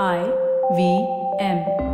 [0.00, 0.22] I
[0.72, 0.92] V
[1.40, 1.91] M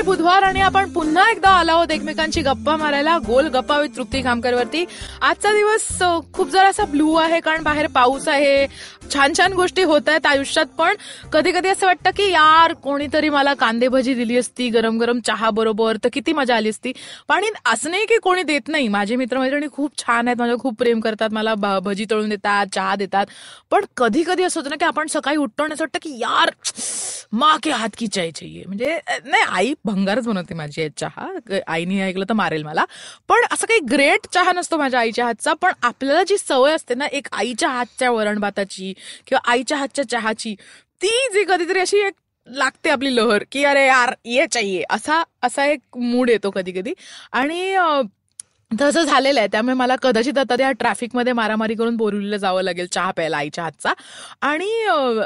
[0.00, 4.22] आहे बुधवार आणि आपण पुन्हा एकदा आलो आहोत एकमेकांची गप्पा मारायला गोल गप्पा विथ तृप्ती
[4.24, 4.84] खामकरवरती.
[5.20, 5.88] आजचा दिवस
[6.34, 8.66] खूप जरासा ब्लू आहे कारण बाहेर पाऊस आहे.
[9.12, 10.94] छान छान गोष्टी होत आहेत आयुष्यात पण
[11.32, 15.50] कधी कधी असं वाटतं की यार कोणीतरी मला कांदे भजी दिली असती गरम गरम चहा
[15.50, 16.92] बरोबर तर किती मजा आली असती.
[17.28, 18.88] पण असं नाही की कोणी देत नाही.
[18.88, 21.54] माझे मित्रमैत्रिणी खूप छान आहेत माझ्या खूप प्रेम करतात मला
[21.84, 23.26] भजी तळून देतात चहा देतात.
[23.70, 26.50] पण कधी कधी असं होतं ना की आपण सकाळी उठतो आणि असं वाटतं की यार
[27.32, 28.62] मा के हात की चाय चाहिए.
[28.66, 31.28] म्हणजे नाही आई भंगारच बनवते माझी आई चहा.
[31.66, 32.84] आईने ऐकलं तर मारेल मला.
[33.28, 35.54] पण असं काही ग्रेट चहा नसतो माझ्या आईच्या हातचा.
[35.54, 38.92] पण आपल्याला जी सवय असते ना एक आईच्या हातच्या वरणभाताची
[39.26, 40.54] किंवा आईच्या हातच्या चहाची
[41.02, 42.14] ती जी कधीतरी अशी एक
[42.48, 44.82] लागते आपली लहर की अरे यार ये चाहिए.
[44.90, 46.92] असा असा एक मूड येतो कधी कधी
[47.32, 47.76] आणि
[48.70, 49.48] तसं झालेलं आहे.
[49.52, 53.92] त्यामुळे मला कदाचित आता त्या ट्रॅफिकमध्ये मारामारी करून बोरिवलीला जावं लागेल चहा प्यायला आईच्या हातचा.
[54.42, 54.68] आणि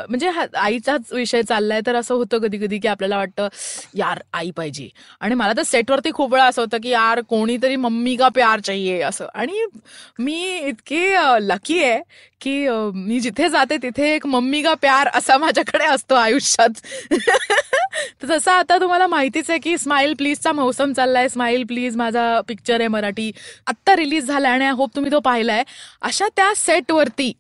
[0.08, 3.48] म्हणजे आईचाच विषय चाललाय तर असं होतं कधी कधी की आपल्याला वाटतं
[3.94, 4.88] यार आई पाहिजे.
[5.20, 9.00] आणि मला तर सेटवरती खूप वेळा असं होतं की यार कोणीतरी मम्मी का प्यार चाहिए?
[9.02, 9.26] असं.
[9.34, 9.64] आणि
[10.18, 11.04] मी इतकी
[11.40, 12.00] लकी आहे
[12.44, 16.70] की मी जिथे जाते तिथे एक मम्मी का प्यार असा माझ्याकडे असतो आयुष्यात.
[18.22, 21.28] तर जसं आता तुम्हाला माहितीच आहे की स्माईल प्लीजचा मौसम चाललाय.
[21.28, 23.30] स्माईल प्लीज माझा पिक्चर आहे मराठी.
[23.66, 25.64] आत्ता रिलीज झालाय आणि आय होप तुम्ही तो पाहिलाय.
[26.02, 27.32] अशा त्या सेटवरती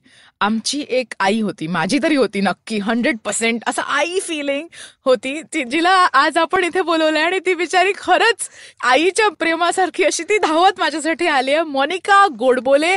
[0.44, 4.66] आमची एक आई होती माझी तरी होती नक्की हंड्रेड पर्सेंट असं आई फिलिंग
[5.04, 8.48] होती ती जिला आज आपण इथे बोलवलंय आणि ती बिचारी खरंच
[8.84, 11.62] आईच्या प्रेमासारखी अशी ती धावत माझ्यासाठी आली आहे.
[11.62, 12.96] मोनिका गोडबोले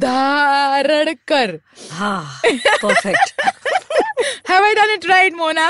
[0.00, 1.54] धारणकर
[1.92, 2.20] हा
[2.82, 3.40] perfect
[4.48, 5.68] have I done it right Mona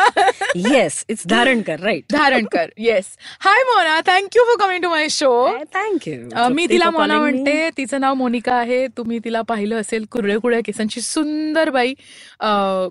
[0.56, 3.05] yes it's Dharankar right Dharankar yes
[3.41, 5.31] hi Mona thank you for coming to my show
[5.75, 8.87] thank you मी तिला मोना म्हणते तिचं नाव मोनिका आहे.
[8.97, 11.95] तुम्ही तिला पाहिलं असेल कुरळे कुरळे केसांची सुंदर बाई.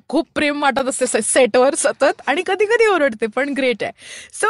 [0.10, 3.92] खूप प्रेम वाटत असते सेटवर सतत आणि कधी कधी ओरडते पण ग्रेट आहे.
[4.34, 4.48] सो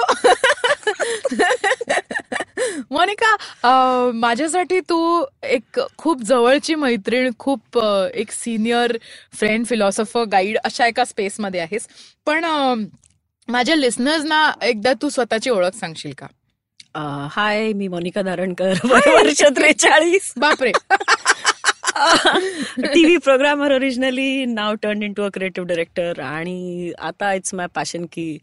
[2.92, 3.36] मोनिका
[4.14, 7.80] माझ्यासाठी तू एक खूप जवळची मैत्रीण खूप
[8.14, 8.98] एक सिनियर
[9.34, 11.88] फ्रेंड फिलॉसॉफर गाईड अशा एका स्पेसमध्ये आहेस.
[12.26, 12.46] पण
[13.48, 16.28] माझ्या लिस्नर्सना एकदा तू स्वतःची ओळख सांगशील का?
[17.32, 20.34] हाय मी मोनिका धारणकर वर्ष त्रेचाळीस.
[20.38, 20.72] बापरे.
[22.94, 28.38] TV programmer originally now turn into a creative director आणि आता इट्स माय पॅशन की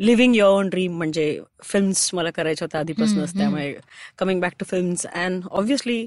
[0.00, 3.36] लिव्हिंग युअर ओन ड्रीम म्हणजे फिल्म्स मला करायच्या होत्या आधीपासूनच.
[3.38, 3.74] त्यामुळे
[4.18, 6.06] coming back to films and obviously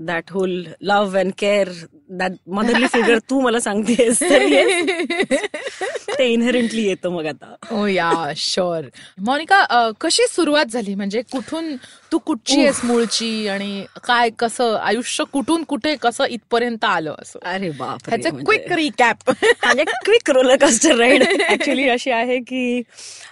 [0.00, 0.52] that whole
[0.82, 1.68] love and care
[2.10, 4.22] that motherly figure तू मला सांगतेस
[6.18, 7.54] ते इनहेरेंटली येतं मग आता.
[7.72, 8.84] ओ या शुअर
[9.18, 10.94] मोनिका कशी सुरुवात झाली?
[10.94, 11.74] म्हणजे कुठून
[12.12, 13.46] तू कुठची आहेस मूळची?
[13.48, 17.38] आणि काय कसं आयुष्य कुठून कुठे कसं इथपर्यंत आलं असं?
[17.44, 22.82] अरे बाप ह्याचं क्विक रिकॅप म्हणजे quick roller coaster ride actually अशी आहे की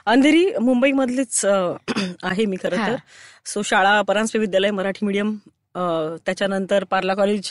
[0.06, 1.45] अंधेरी मुंबई मधलीच
[2.23, 2.83] आहे मी खरं तर.
[2.83, 2.97] हा.
[3.47, 5.37] सो शाळा परांजपे विद्यालय मराठी मीडियम
[6.27, 7.50] त्याच्यानंतर पार्ला कॉलेज.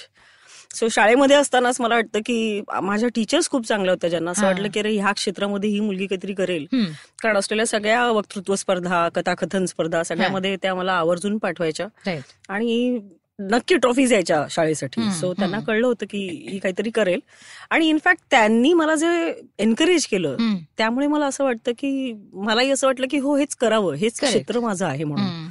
[0.76, 4.46] सो शाळेमध्ये असतानाच मला वाटतं की माझ्या टीचर्स खूप चांगल्या होत्या ज्यांना असं.
[4.46, 6.66] वाटलं की अरे ह्या क्षेत्रामध्ये ही मुलगी काहीतरी करेल.
[7.22, 11.88] कारण असलेल्या सगळ्या वक्तृत्व स्पर्धा कथाकथन स्पर्धा सगळ्यामध्ये त्या मला आवर्जून पाठवायच्या.
[12.50, 13.00] आणि
[13.40, 15.02] नक्की ट्रॉफीज यायच्या शाळेसाठी.
[15.12, 15.60] सो त्यांना.
[15.60, 17.20] कळलं होतं की ही काहीतरी करेल.
[17.70, 20.36] आणि इनफॅक्ट त्यांनी मला जे एनकरेज केलं
[20.78, 23.94] त्यामुळे मला असं वाटतं की मलाही असं वाटलं की हो हेच करावं.
[23.94, 24.20] हेच.
[24.22, 25.48] क्षेत्र माझं आहे म्हणून.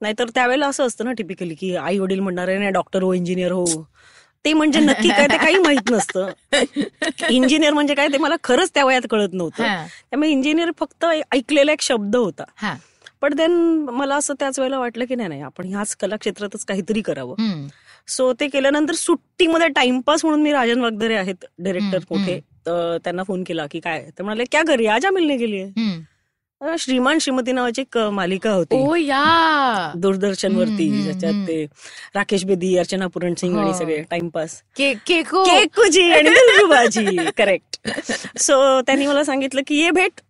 [0.00, 3.52] नाहीतर त्यावेळेला असं असतं ना टिपिकली की आई वडील म्हणणार आहे नाही डॉक्टर हो इंजिनियर
[3.52, 3.64] हो.
[4.44, 6.28] ते म्हणजे नक्की काय ते काही माहीत नसतं.
[7.30, 9.62] इंजिनियर म्हणजे काय ते मला खरंच त्या वयात कळत नव्हतं.
[10.10, 12.44] त्यामुळे इंजिनियर फक्त ऐकलेला एक शब्द होता.
[13.20, 13.52] पण देन
[13.90, 17.66] मला असं त्याच वेळेला वाटलं की नाही नाही आपण ह्याच कला क्षेत्रातच काहीतरी करावं.
[18.08, 21.44] सो ते केल्यानंतर सुट्टीमध्ये टाइमपास म्हणून मी राजन वागदरे आहेत
[22.10, 24.04] मोठे तर त्यांना फोन केला की काय?
[24.18, 25.62] तर म्हणाले क्या घरी आजा मिलने गेली
[26.60, 28.76] श्रीमान श्रीमती नावाची एक मालिका होती.
[28.76, 29.92] ओ या.
[29.96, 31.46] दूरदर्शन वरती हम्म, हम्म, ज्याच्यात.
[31.48, 31.64] ते
[32.14, 33.56] राकेश बेदी अर्चना पुरण सिंग.
[33.58, 34.62] आणि सगळे टाइमपास.
[34.76, 35.44] के केको.
[35.44, 37.88] केकुजी आणि करेक्ट
[38.38, 40.20] सो त्यांनी मला सांगितलं की ये भेट.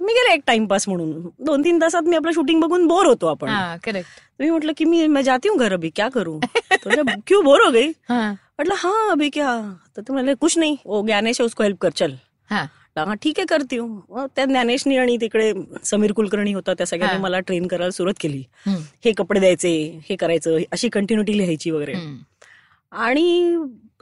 [0.00, 1.12] मी गेले एक टाइमपास म्हणून.
[1.38, 3.48] दोन तीन तासात मी आपलं शूटिंग बघून बोर होतो आपण.
[3.48, 6.40] हा करेक्ट मी म्हटलं की मी मैं जाती हूँ घर अभी क्या करूँ?
[7.26, 7.88] क्यों बोर हो गई?
[8.10, 9.60] म्हटलं हाँ अभी क्या.
[9.96, 12.18] तर ते म्हणाले कुछ नहीं वो ज्ञानेश उसको हेल्प कर चल.
[13.22, 14.26] ठीक आहे करते हूँ.
[14.36, 15.52] त्या ज्ञानेशनी आणि तिकडे
[15.84, 17.22] समीर कुलकर्णी होता त्या सगळ्यांनी.
[17.22, 18.42] मला ट्रेन करायला सुरुवात केली.
[19.04, 21.92] हे कपडे द्यायचे हे करायचं अशी कंटिन्युटी लिहायची वगैरे.
[22.92, 23.56] आणि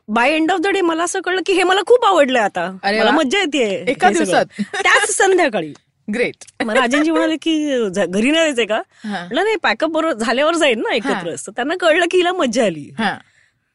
[0.08, 2.70] by end of the day मला असं कळलं की हे मला खूप आवडलंय आता.
[2.70, 3.10] मला.
[3.10, 4.46] मज्जा येते एका दिवसात?
[4.82, 5.72] त्याच संध्याकाळी.
[6.14, 8.80] ग्रेट मग राजनजी म्हणाले की घरी नाही जायचंय का?
[9.04, 12.90] म्हटलं नाही पॅकअप बरोबर झाल्यावर जाईल ना एकत्र तर त्यांना कळलं की हिला मज्जा आली.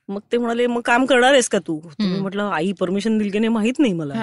[0.09, 1.79] मग ते म्हणाले मग काम करणार आहेस का तू?
[1.79, 4.13] तुम्ही म्हटलं आई परमिशन दिली की नाही माहीत नाही मला.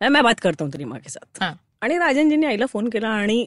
[0.00, 1.52] मैं बात करता हूं तेरी माँ के साथ हा.
[1.82, 3.44] आणि राजनजींनी आईला फोन केला आणि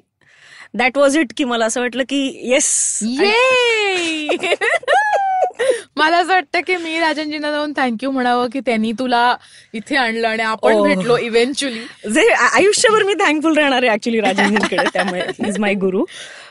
[0.74, 4.28] दॅट वॉज इट की मला असं वाटलं की येस ये
[5.98, 9.36] मला असं वाटतं की मी राजनजींना जाऊन थँक्यू म्हणावं की त्यांनी तुला
[9.74, 10.84] इथे आणलं आणि आपण Oh.
[10.86, 16.04] भेटलो इव्हेंच्युअली जे आयुष्यभर मी थँकफुल राहणार आहे ऍक्च्युली राजनजींकडे त्यामुळे is my Guru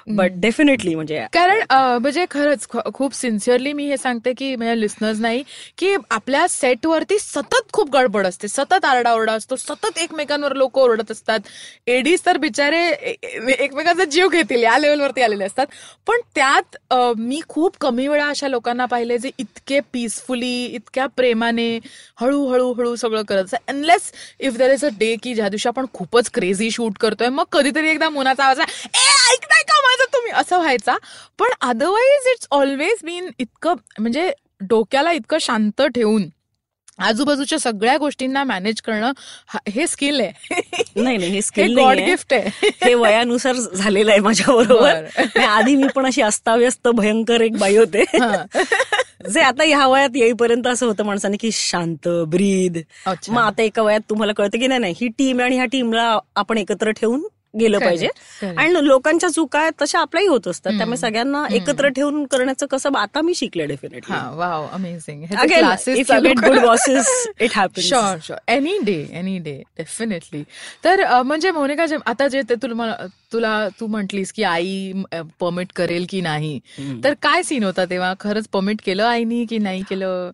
[0.06, 5.42] but definitely म्हणजे कारण म्हणजे खरंच खूप सिन्सिअरली मी हे सांगते की म्हणजे लिस्नर्स नाही
[5.78, 8.48] की आपल्या सेटवरती सतत खूप गडबड असते.
[8.48, 11.40] सतत आरडाओरडा असतो सतत एकमेकांवर लोक ओरडत असतात.
[11.86, 15.66] एडीज तर बिचारे एकमेकांचा जीव घेतील या लेवलवरती आलेले असतात.
[16.06, 16.76] पण त्यात
[17.18, 21.68] मी खूप कमी वेळा अशा लोकांना पाहिले जे इतके पीसफुली इतक्या प्रेमाने
[22.20, 26.30] हळूहळू हळू सगळं करत unless if there is a day की ज्या दिवशी आपण खूपच
[26.34, 30.96] क्रेझी शूट करतोय मग कधीतरी एकदा मुनाचा आवाज ए ऐकताय का माझं तुम्ही असं व्हायचा.
[31.38, 36.28] पण अदरवाईज इट्स ऑलवेज बीन इतकं म्हणजे डोक्याला इतकं शांत ठेवून
[36.98, 39.12] आजूबाजूच्या सगळ्या गोष्टींना मॅनेज करणं
[39.46, 40.60] हा- स्किल आहे.
[40.96, 42.68] नाही नाही हे हे स्किल गॉड गिफ्ट आहे.
[42.84, 48.04] हे वयानुसार झालेलं आहे माझ्या बरोबर आधी मी पण अशी अस्ताव्यस्त भयंकर एक बाई होते.
[49.32, 52.78] जे आता ह्या वयात येईपर्यंत असं होतं माणसाने की शांत ब्रीद.
[53.28, 56.58] मग आता एका वयात तुम्हाला कळतं की नाही नाही ही टीम आणि ह्या टीमला आपण
[56.58, 57.22] एकत्र ठेवून
[57.54, 58.08] गेलं पाहिजे.
[58.46, 60.72] आणि लोकांच्या चुका तशा आपल्याही होत असतात.
[60.72, 65.34] त्यामुळे सगळ्यांना एकत्र ठेवून करण्याचं कसं आता मी शिकले डेफिनेटली हा wow amazing it
[67.54, 70.42] happens sure sure any day any day definitely
[70.84, 72.54] तर म्हणजे मोनिका जे आता जे ते
[73.32, 74.92] तुला तू म्हटलीस की आई
[75.40, 76.58] परमिट करेल की नाही.
[77.04, 78.12] तर काय सीन होता तेव्हा?
[78.20, 80.30] खरंच परमिट केलं आईनी की नाही केलं?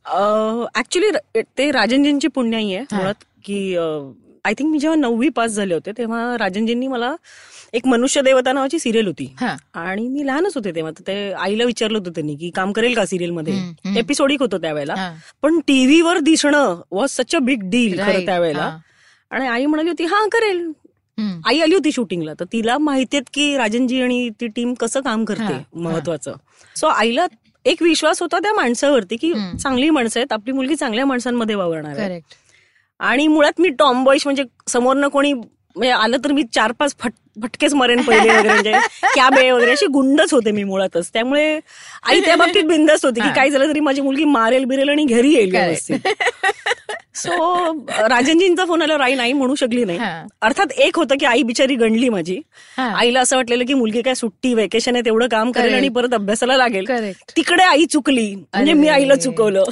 [0.77, 1.11] ऍक्च्युली
[1.59, 2.85] ते राजनजींची पुण्याई आहे.
[2.93, 3.77] मुळात की
[4.45, 7.15] आय थिंक मी जेव्हा नववी पास झाले होते तेव्हा राजनजींनी मला
[7.73, 11.99] एक मनुष्य देवता नावाची सिरियल होती हा आणि मी लहानच होते तेव्हा ते आईला विचारलं
[11.99, 13.55] होतं त्यांनी की काम करेल का सिरियलमध्ये.
[13.99, 14.95] एपिसोडिक होतं त्यावेळेला.
[15.43, 18.77] पण टीव्हीवर दिसणं was such a big deal खरं त्यावेळेला.
[19.31, 20.71] आणि आई म्हणाली होती हा करेल.
[21.47, 25.53] आई आली होती शूटिंगला तर तिला माहितीयेत की राजनजी आणि ती टीम कसं काम करते
[25.75, 26.33] महत्वाचं
[26.77, 27.27] सो आईला
[27.67, 29.33] एक विश्वास होता त्या माणसावरती की.
[29.63, 32.21] चांगली माणसं आहेत आपली मुलगी चांगल्या माणसांमध्ये वावरणार आहे
[33.01, 37.13] आणि मुळात मी टॉम बॉईश म्हणजे समोरनं कोणी म्हणजे आलं तर मी चार पाच फट
[37.43, 38.73] फटकेच मरेन पहिले वगैरे म्हणजे
[39.15, 41.59] कॅबे वगैरे अशी गुंडच होते मी मुळातच त्यामुळे
[42.03, 43.29] आई त्या बाबतीत बिंदस्त होती की.
[43.37, 45.51] काय झालं तरी माझी मुलगी मारेल बिरेल आणि घरी येईल.
[45.51, 46.09] व्यवस्थित
[47.17, 47.73] सो
[48.09, 49.99] राजनजींचा फोन आल्यावर आई नाही म्हणू शकली नाही.
[50.43, 52.41] अर्थात एक होतं की आई बिचारी गणली माझी.
[52.79, 55.75] आईला असं वाटलेलं की मुलगी काय सुट्टी वेकेशन आहे तेवढं काम करेल.
[55.75, 56.85] आणि परत अभ्यासाला लागेल.
[57.37, 58.73] तिकडे आई चुकली म्हणजे.
[58.73, 59.65] मी आईला चुकवलं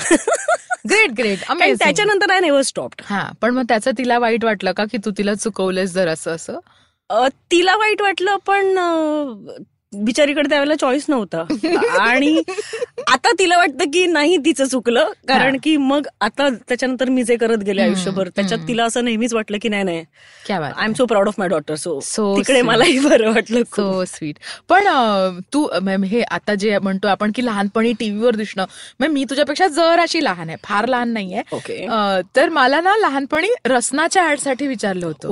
[0.90, 1.38] ग्रेट ग्रेट
[1.78, 5.34] त्याच्यानंतर आय नेव्हर स्टॉप हा पण मग त्याचं तिला वाईट वाटलं का की तू तिला
[5.34, 6.58] चुकवलंस जर असं असं
[7.50, 8.78] तिला वाईट वाटलं पण
[10.04, 11.44] बिचारीकडे त्यावेळेला चॉईस नव्हता.
[12.00, 12.40] आणि
[13.12, 15.10] आता तिला वाटतं की नाही तिचं चुकलं.
[15.28, 19.58] कारण की मग आता त्याच्यानंतर मी जे करत गेले आयुष्यभर त्याच्यात तिला असं नेहमीच वाटलं
[19.62, 20.04] की नाही नाही.
[20.46, 22.60] क्या बात I am so proud of my daughter so So तिकडे.
[22.62, 23.62] मलाही बरं वाटलं.
[23.76, 24.38] सो स्वीट
[24.68, 24.86] पण
[25.52, 28.64] तू अं, हे आता जे म्हणतो आपण की लहानपणी टीव्हीवर दिसणं
[29.00, 31.86] मग मी तुझ्यापेक्षा जर अशी लहान आहे फार लहान नाहीये ओके
[32.36, 35.28] तर मला ना लहानपणी रसनाच्या ऍडसाठी विचारलं होतं.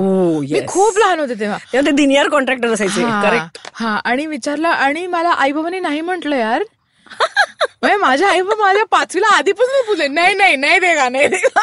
[0.51, 1.57] मी खूप लहान होते तेव्हा.
[1.73, 4.25] ते दिनियर कॉन्ट्रॅक्टर असायचे हा, करेक्ट हा आणि
[4.55, 6.63] विचारलं आणि मला आई बाबांनी नाही म्हटलं यार.
[7.99, 11.59] माझ्या आई बाबा माझ्या पाचवीला आधीपासून बोलले नाही नाही नाही देगा नाही देगा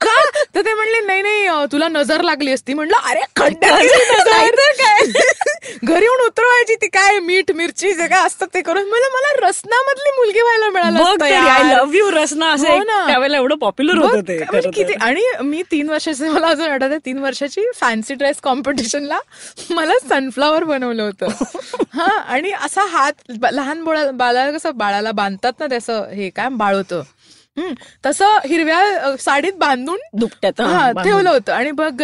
[0.00, 0.14] का
[0.54, 3.20] तर ते म्हणले नाही नाही तुला नजर लागली असती म्हणलं अरे.
[3.36, 5.04] काय
[5.84, 10.10] घरी येऊन उतरवायची ती काय मीठ मिरची जे काय असतं ते करून मला मला रसनामधली
[10.16, 11.62] मुलगी व्हायला मिळालं आय.
[11.66, 12.82] लव्ह यू रसना असं हो.
[13.06, 14.92] त्यावेळेला एवढं पॉप्युलर होतं ते म्हणजे किती.
[15.00, 19.18] आणि मी तीन वर्षाचे मला अजून आठवत आहे तीन वर्षाची फॅन्सी ड्रेस कॉम्पिटिशनला
[19.70, 21.26] मला सनफ्लॉवर बनवलं होतं
[21.94, 26.74] हा आणि असा हात लहान बोळा बाळाला कसं बाळाला बांधतात ना त्याचं हे काय बाळ
[26.76, 27.02] होतं
[27.56, 27.72] हम्म,
[28.06, 30.90] तसं हिरव्या साडीत बांधून दुपट्यात हा.
[30.94, 31.52] ठेवलं होतं.
[31.52, 32.02] आणि बघ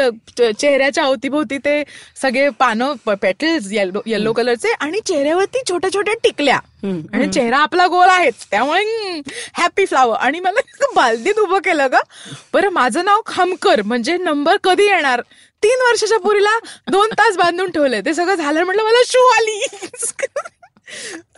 [0.53, 1.83] चेहऱ्याच्या अवतीभोवती ते
[2.23, 8.09] सगळे पानं पेटल्स येलो येल्लो कलरचे आणि चेहऱ्यावरती छोट्या छोट्या टिकल्या आणि चेहरा आपला गोल
[8.09, 8.47] आहेच.
[8.51, 9.21] त्यामुळे
[9.55, 10.61] हॅपी फ्लावर आणि मला
[10.95, 11.97] बालदीत उभं केलं ग.
[12.55, 15.21] बरं माझं नाव खामकर म्हणजे नंबर कधी येणार?
[15.62, 16.59] तीन वर्षाच्या पुरीला
[16.91, 18.01] दोन तास बांधून ठेवलंय.
[18.01, 19.61] ते सगळं झालं म्हटलं मला शू आली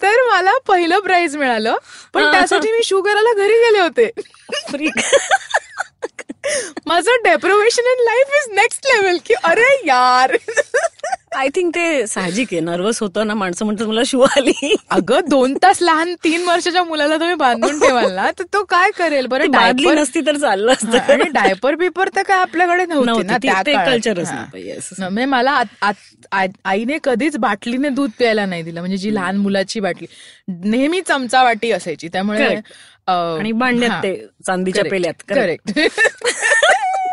[0.02, 1.76] तर मला पहिलं प्राइज मिळालं.
[2.12, 4.10] पण त्यासाठी मी शू करायला घरी गेले होते.
[6.86, 10.36] माझं deprivation in life is next level की अरे यार.
[11.36, 12.60] आय थिंक ते साहजिक आहे.
[12.60, 14.74] नर्वस होतं ना माणसं म्हणतात मला शिव आली.
[14.90, 19.26] अगं दोन तास लहान तीन वर्षाच्या मुलाला तुम्ही बांधून ठेवाल ना तर तो काय करेल?
[19.26, 21.12] बरं डायपर नसती तर चाललं असतं.
[21.12, 25.62] आणि डायपर पेपर तर काय आपल्याकडे नव्हती म्हणजे मला
[26.64, 28.80] आईने कधीच बाटलीने दूध प्यायला नाही दिलं.
[28.80, 30.06] म्हणजे जी लहान मुलाची बाटली
[30.48, 32.08] नेहमी चमचा वाटी असायची.
[32.08, 32.60] त्यामुळे.
[33.08, 34.14] आणि भांड्यात ते
[34.46, 35.70] चांदीच्या पेल्यात correct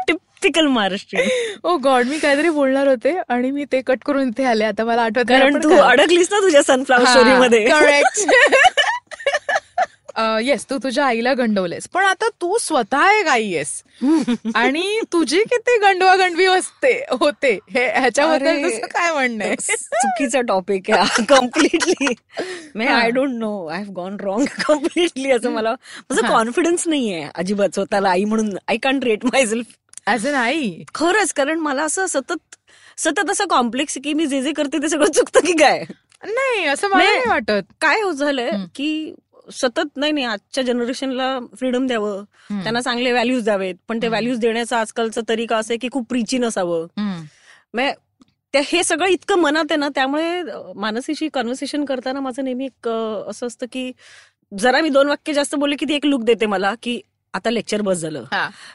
[0.07, 1.27] typical Maharashtrian
[1.63, 4.63] oh God मी काहीतरी बोलणार होते आणि मी ते कट करून इथे आले.
[4.65, 7.65] आता मला आठवत कारण तू अडकलीस ना तुझ्या सनफ्लावर स्टोरी मध्ये.
[7.65, 8.19] करेक्ट
[10.17, 11.87] येस तू तुझ्या आईला गंडवलेस.
[11.93, 13.83] पण आता तू स्वतः एक आई आहेस.
[14.55, 17.53] आणि तुझी किती गंडवा गंडवी असते होते.
[17.69, 18.63] हे ह्याच्याबद्दल.
[18.63, 19.55] तुझं काय म्हणणं आहे?
[19.75, 22.13] चुकीचा टॉपिक आहे कम्प्लिटली
[22.75, 22.95] मे हा.
[22.95, 25.71] I don't know I have gone wrong completely असं मला
[26.09, 28.55] माझं कॉन्फिडन्स नाहीये अजिबात स्वतःला आई म्हणून.
[28.67, 29.75] I can rate myself
[30.07, 30.71] as an आई?
[30.95, 32.55] खरंच कारण मला असं सतत
[32.97, 35.83] सतत असं कॉम्प्लेक्स की मी जे जे करते ते सगळं चुकतं की काय?
[36.23, 37.15] नाही असं मला नाही.
[37.15, 37.73] नाही वाटत.
[37.81, 38.49] काय होत झालंय.
[38.75, 39.13] की
[39.53, 42.23] सतत नाही नाही आजच्या जनरेशनला फ्रीडम द्यावं.
[42.49, 44.07] त्यांना चांगले व्हॅल्यूज द्यावेत पण ते.
[44.07, 47.21] व्हॅल्यूज देण्याचा आजकालचा तरीका असं आहे की खूप प्रीची नसावं हम्म.
[47.73, 47.93] म्हणजे
[48.53, 50.41] त्या हे सगळं इतकं मनात आहे ना त्यामुळे
[50.75, 52.87] मानसीशी कन्व्हर्सेशन करताना माझं नेहमी एक
[53.29, 53.91] असं असतं की
[54.51, 56.99] जरा मी दोन वाक्य जास्त बोलले की ती एक लुक देते मला की
[57.33, 58.23] आता लेक्चर बस झालं.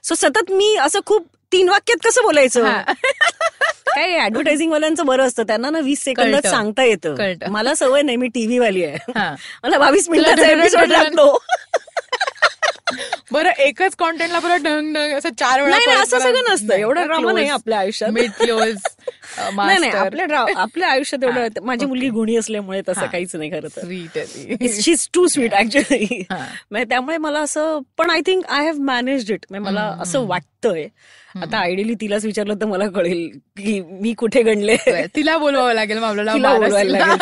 [0.04, 2.64] सो सतत मी असं खूप तीन वाक्यात कसं बोलायचं.
[3.96, 5.42] काय ऍडव्हर्टायझिंग वाल्यांचं बरं असतं.
[5.42, 6.42] त्यांना ना वीस सेकंदात.
[6.50, 7.14] सांगता येतं.
[7.50, 9.12] मला सवय नाही मी टीव्ही वाली आहे.
[9.16, 9.34] हा.
[9.64, 11.38] मला बावीस मिनिटाचा तुला एपिसोड लागतो.
[13.32, 16.74] बरं एकच कॉन्टेंटला बरं ढंग ढंग असं चार वेळा असं सगळं नसतं.
[16.74, 18.10] एवढा ड्रामा नाही आपल्या आयुष्यात.
[19.56, 19.92] नाही नाही.
[19.92, 22.08] आपल्या ड्रा- आपल्या आयुष्यात एवढं माझी मुलगी.
[22.08, 23.06] गुणी असल्यामुळे तसं.
[23.06, 24.68] काहीच नाही खरं ती.
[24.82, 26.84] She is too sweet actually हा.
[26.84, 30.26] त्यामुळे मला असं पण I think I have managed it मला असं.
[30.26, 30.88] वाटतंय
[31.42, 34.76] आता आयडियली तिलाच विचारलं तर मला कळेल की मी कुठे गणले
[35.16, 35.98] तिला बोलवावं लागेल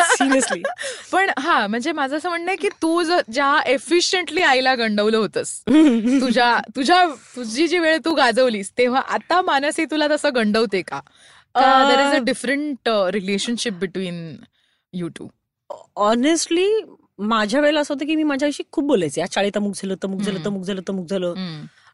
[0.01, 0.61] सिरियसली
[1.11, 5.59] पण हा म्हणजे माझं असं म्हणणं आहे की तू ज्या एफिशियंटली आईला गंडवलं होतंस
[6.21, 10.99] तुझ्या तुझ्या तुझी जी वेळ तू गाजवलीस तेव्हा आता मानसी तुला तसं गंडवते का
[11.55, 14.35] there is a different relationship between
[14.93, 15.27] you two
[15.95, 16.81] honestly
[17.19, 19.21] माझ्या वेळेला असं होतं की मी माझ्याशी खूप बोलायचे.
[19.21, 21.33] या शाळेत अमुक झालं तमुक झालं तमुक झालं तमुक झालं.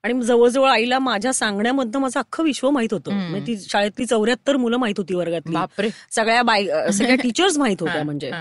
[0.04, 3.12] आणि जवळजवळ आईला माझ्या सांगण्यामधनं माझं अख्खं विश्व माहीत होतं.
[3.12, 5.54] म्हणजे ती शाळेतली चौऱ्याहत्तर मुलं माहीत होती वर्गातली.
[5.54, 5.90] बापरे.
[6.12, 8.32] सगळ्या अं, सगळ्या टीचर्स माहीत होत्या म्हणजे.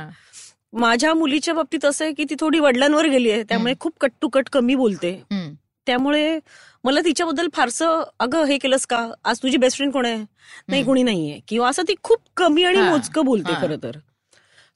[0.73, 4.29] माझ्या मुलीच्या बाबतीत असं आहे की ती थोडी वडिलांवर गेली आहे त्यामुळे खूप कट टू
[4.29, 5.23] कट कमी बोलते.
[5.87, 6.39] त्यामुळे
[6.85, 10.25] मला तिच्याबद्दल फारसं अगं हे केलंस का आज तुझी बेस्ट फ्रेंड कोण आहे
[10.69, 13.53] नाही कोणी नाहीये किंवा असं ती खूप कमी आणि मोजकं बोलते.
[13.63, 13.99] खरं तर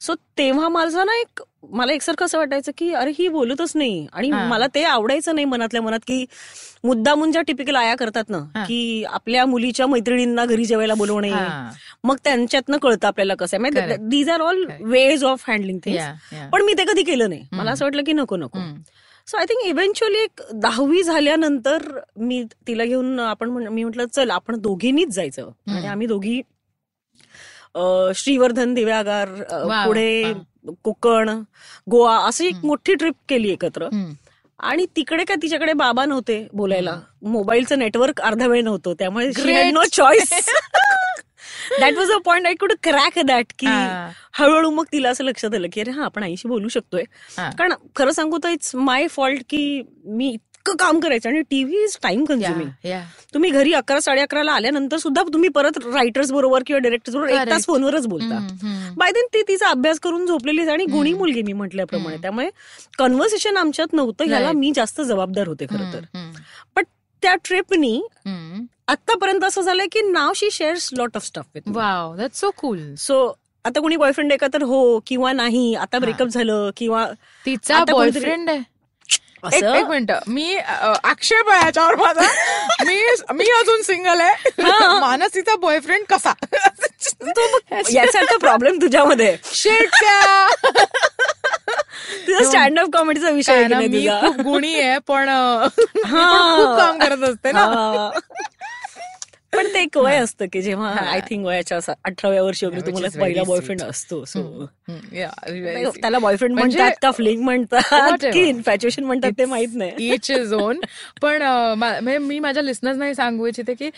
[0.01, 4.29] सो तेव्हा माझा ना एक मला एकसारखं असं वाटायचं की अरे ही बोलतच नाही आणि.
[4.31, 6.25] मला ते आवडायचं नाही मनातल्या मनात की
[6.83, 8.39] मुद्दामून ज्या टिपिकल आया करतात ना.
[8.67, 11.31] की आपल्या मुलीच्या मैत्रिणींना घरी जेवायला बोलवणे.
[12.03, 13.95] मग त्यांच्यातनं कळतं आपल्याला कसं आहे.
[13.97, 14.63] These are all.
[14.81, 16.49] Ways of handling things yeah.
[16.51, 17.47] पण मी ते कधी केलं नाही.
[17.51, 18.59] मला असं वाटलं की नको नको.
[19.27, 24.55] सो आय थिंक इव्हेंच्युअली एक दहावी झाल्यानंतर मी तिला घेऊन आपण मी म्हटलं चल आपण
[24.61, 25.49] दोघींनीच जायचं.
[25.67, 26.41] आणि आम्ही दोघी
[28.15, 29.29] श्रीवर्धन दिव्यागार
[29.85, 30.33] पुढे
[30.83, 31.29] कोकण
[31.91, 33.87] गोवा अशी एक मोठी ट्रिप केली एकत्र.
[34.59, 36.99] आणि तिकडे काय तिच्याकडे बाबा नव्हते बोलायला.
[37.23, 38.93] मोबाईलचं नेटवर्क अर्धा वेळ नव्हतं.
[38.99, 39.29] त्यामुळे.
[39.71, 40.33] No choice
[41.79, 43.67] that was a point I could crack that की.
[44.33, 47.03] हळूहळू मग तिला असं लक्षात आलं की अरे हा आपण आईशी बोलू शकतोय.
[47.57, 51.97] कारण खरं सांगू तर इट्स माय फॉल्ट की मी इतकं काम करायचं आणि टीव्ही इज
[52.03, 52.69] टाइम कन्झ्युमिंग.
[53.33, 57.35] तुम्ही घरी अकरा साडे अकराला आल्यानंतर सुद्धा तुम्ही परत रायटर्स बरोबर किंवा डिरेक्टर्स बरोबर एक.
[57.51, 58.39] तास फोनवरच बोलता.
[58.97, 62.49] बाय देन ती तिचा अभ्यास करून झोपलेली आणि गुणी मुलगी मी म्हटल्याप्रमाणे त्यामुळे
[62.97, 64.51] कन्व्हर्सेशन आमच्यात नव्हतं ह्याला.
[64.51, 66.05] मी जास्त जबाबदार होते खरं तर
[66.75, 66.83] पण
[67.23, 67.99] त्या ट्रिपनी.
[68.87, 73.33] आतापर्यंत असं झालंय की now she shares lot of stuff wow that so cool so
[73.65, 77.05] आता कोणी बॉयफ्रेंड आहे का तर हो किंवा नाही आता ब्रेकअप झालं किंवा
[77.45, 78.59] तिचा बॉयफ्रेंड आहे.
[79.53, 80.11] एक एक मिनिट.
[80.27, 80.55] मी
[81.03, 82.21] आक्षेप आहे याच्यावर माझा.
[82.85, 82.95] मी
[83.33, 84.61] मी अजून सिंगल आहे.
[84.99, 86.33] मानसीचा बॉयफ्रेंड कसा?
[87.91, 89.35] याचा प्रॉब्लेम तुझ्यामध्ये.
[89.43, 90.47] शेट त्या
[92.27, 94.07] तुझा स्टँडअप कॉमेडीचा विषय मी
[94.43, 95.67] गुणी आहे पण हा.
[96.55, 98.09] खूप काम करत असते ना.
[99.55, 103.43] पण ते एक वय असतं की जेव्हा आय थिंक वयाच्या अठराव्या वर्षी वगैरे तुम्हाला पहिला.
[103.43, 104.65] बॉयफ्रेंड असतो सो.
[105.91, 108.31] त्याला बॉयफ्रेंड म्हणजे- म्हणतात का फ्लिंग म्हणतात Whatever.
[108.33, 110.13] की इन्फॅच्युएशन म्हणतात ते माहीत नाही.
[110.13, 110.79] इच इज ओन
[111.21, 111.41] पण
[111.77, 113.89] मा- म्हणजे मी माझ्या लिस्नर्स नाही सांगू इच्छिते की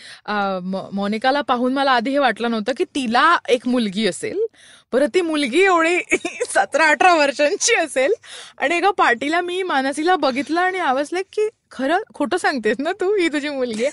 [0.92, 4.46] मोनिकाला पाहून मला आधी हे वाटलं नव्हतं की तिला एक मुलगी असेल.
[4.92, 5.98] परत ती मुलगी एवढी
[6.48, 8.12] सतरा अठरा वर्षांची असेल.
[8.58, 13.12] आणि एका पार्टीला मी मानसीला बघितलं आणि आवाज लाईक की खरं खोटं सांगतेस ना तू?
[13.14, 13.92] ही तुझी मुलगी आहे.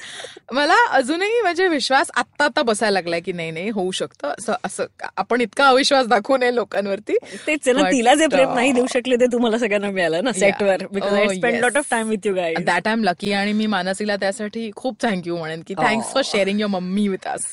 [0.54, 4.34] मला अजूनही म्हणजे विश्वास आत्ता आता बसायला लागलाय की नाही नाही होऊ शकतं.
[4.40, 4.86] असं असं
[5.18, 7.16] आपण इतका अविश्वास दाखवू नये लोकांवरती.
[7.48, 11.14] तेच ना तिला जे प्रेम नाही देऊ शकले ते तुम्हाला सगळ्यांना मिळालं ना सेटवर because
[11.14, 11.62] I spend yes.
[11.62, 15.02] Lot of time with you guy that I am lucky आणि मी मानसीला त्यासाठी खूप
[15.02, 17.46] थँक्यू म्हणेन की thanks for sharing your mummy with us.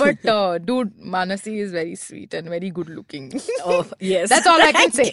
[0.00, 0.28] But
[0.66, 3.28] dude Mansi is very sweet and very good looking
[4.00, 5.10] yes that's all I can say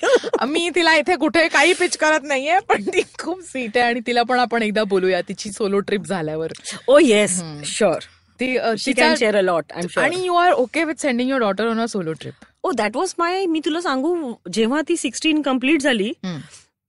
[0.48, 4.24] मी तिला इथे कुठे काही पिच करत नाहीये पण ती खूप स्वीट आहे आणि तिला
[4.30, 6.52] पण आपण एकदा बोलूया तिची सोलो ट्रिप झाल्यावर.
[6.88, 8.00] ओ येस शुअर
[8.40, 9.72] ती अ, शी तिच्या- कॅन शेअर अ लॉट
[10.04, 13.14] आणि you are okay with sending your daughter on a solo trip oh that was
[13.18, 16.12] my मी तुला सांगू जेव्हा ती सिक्स्टीन कंप्लीट झाली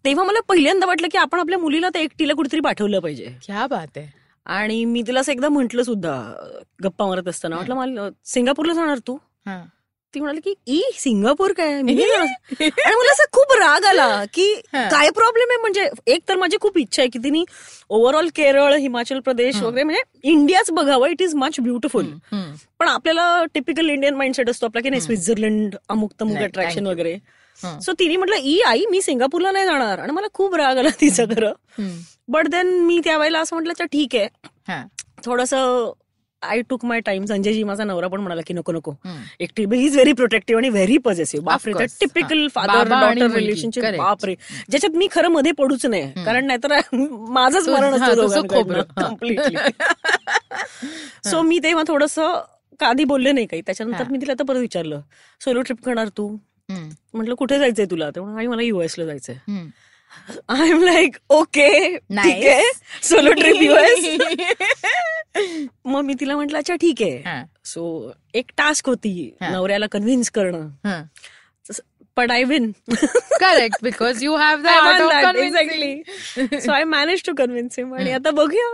[0.04, 3.24] तेव्हा मला पहिल्यांदा वाटलं की आपण आपल्या मुलीला तर एकटीला कुठेतरी पाठवलं पाहिजे.
[3.46, 4.06] क्या बात आहे.
[4.46, 6.14] आणि मी तिला असं एकदा म्हंटल सुद्धा
[6.84, 7.56] गप्पा मारत असताना.
[7.56, 9.16] म्हटलं मला सिंगापूरला जाणार तू.
[10.14, 14.24] ती म्हणाली की ई सिंगापूर काय मी नाही जाणार." आणि मला असं खूप राग आला
[14.34, 14.52] की.
[14.72, 17.44] काय प्रॉब्लेम आहे म्हणजे एक तर माझी खूप इच्छा आहे की तिने
[17.90, 22.06] ओव्हरऑल केरळ हिमाचल प्रदेश वगैरे म्हणजे इंडियाच बघावं इट इज मच ब्युटिफुल.
[22.80, 26.86] पण आपल्याला टिपिकल इंडियन माइंडसेट असतो आपला की नाही स्वित्झर्लंड अमुक तमुक अट्रॅक्शन.
[26.86, 27.16] वगैरे.
[27.80, 31.24] सो तिने म्हटलं ई आई मी सिंगापूरला नाही जाणार आणि मला खूप राग आला तिचं
[31.24, 31.52] खरं.
[32.28, 34.82] बट देन मी त्यावेळेला असं म्हटलं "अच्छा, ठीक आहे.
[35.24, 35.54] थोडस
[36.42, 38.92] I took my time Sanjayji माझा नवरा पण म्हणाला की नको नको.
[39.40, 41.72] एकटी इज व्हेरी प्रोटेक्टिव्ह आणि व्हेरी पॉझिटिव्ह बापरे.
[42.00, 42.46] टिपिकल.
[42.54, 43.34] Father daughter.
[43.34, 43.84] रिलेशनशिप.
[43.98, 44.34] बापरे
[44.70, 46.72] ज्याच्यात मी खरं मध्ये पडूच नाही कारण नाहीतर
[47.30, 47.94] माझंच मरण.
[47.94, 48.28] असतो
[51.24, 52.18] सो मी तेव्हा थोडस
[52.80, 54.10] आधी बोलले नाही काही त्याच्यानंतर.
[54.10, 55.00] मी तिला आता परत विचारलं
[55.40, 56.28] सोलो ट्रिप करणार तू.
[56.70, 59.36] म्हटलं कुठे जायचंय तुला तेव्हा आई मला युएस ला जायचंय.
[60.48, 62.24] I am like okay Nice.
[62.24, 62.70] ठीक आहे
[63.08, 64.06] सोलो ट्रिप युएस
[65.86, 67.42] मग मी तिला म्हटलं अच्छा ठीक आहे.
[67.64, 69.30] सो एक टास्क होती.
[69.42, 70.68] नवऱ्याला कन्व्हिन्स करणं.
[72.16, 77.32] पण I win correct because you have the art of exactly so I manage to
[77.38, 78.68] convince him आणि आता बघूया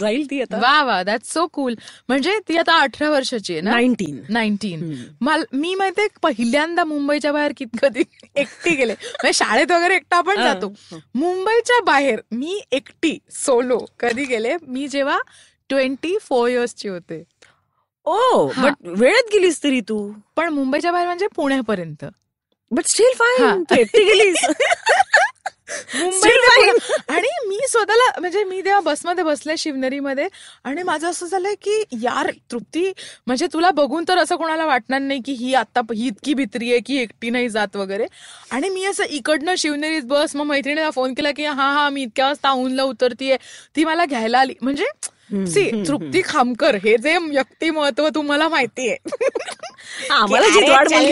[0.00, 0.58] जाईल ती आता.
[0.58, 1.74] वा वा दॅट्स सो कूल
[2.08, 3.70] म्हणजे ती आता अठरा वर्षाची आहे ना?
[3.70, 4.80] नाईन्टीन नाईन्टीन
[5.52, 8.02] मी माहितीये पहिल्यांदा मुंबईच्या बाहेर कित कधी
[8.36, 8.92] एकटी गेले.
[8.92, 10.42] म्हणजे शाळेत वगैरे एकटा आपण.
[10.42, 10.72] जातो.
[11.14, 15.18] मुंबईच्या बाहेर मी एकटी सोलो कधी गेले मी जेव्हा
[15.70, 17.22] ट्वेंटी फोर इयर्सची होते.
[18.06, 18.46] ओ.
[18.58, 19.98] बट वेळेत गेलीस तरी तू.
[20.36, 22.04] पण मुंबईच्या बाहेर म्हणजे पुण्यापर्यंत.
[22.70, 23.12] But still.
[23.14, 24.44] फाईन एकटी गेलीस.
[25.94, 26.18] मुंबई.
[27.08, 30.28] आणि मी स्वतःला म्हणजे मी तेव्हा बसमध्ये बसले शिवनेरीमध्ये
[30.64, 32.92] आणि माझं असं झालंय की यार तृप्ती
[33.26, 36.80] म्हणजे तुला बघून तर असं कोणाला वाटणार नाही की ही आता ही इतकी भित्री आहे
[36.80, 38.06] की एकटी नाही जात वगैरे.
[38.50, 42.26] आणि मी असं इकडनं शिवनेरीत बस मग मैत्रिणीला फोन केला की हा हा मी इतक्या
[42.26, 43.36] वाजता औंधला उतरतीये.
[43.76, 44.54] ती मला घ्यायला आली.
[44.62, 44.84] म्हणजे
[45.46, 48.96] सी तृप्ती खामकर हे जे व्यक्तिमत्व तुम्हाला माहितीये.
[50.10, 50.46] आम्हाला.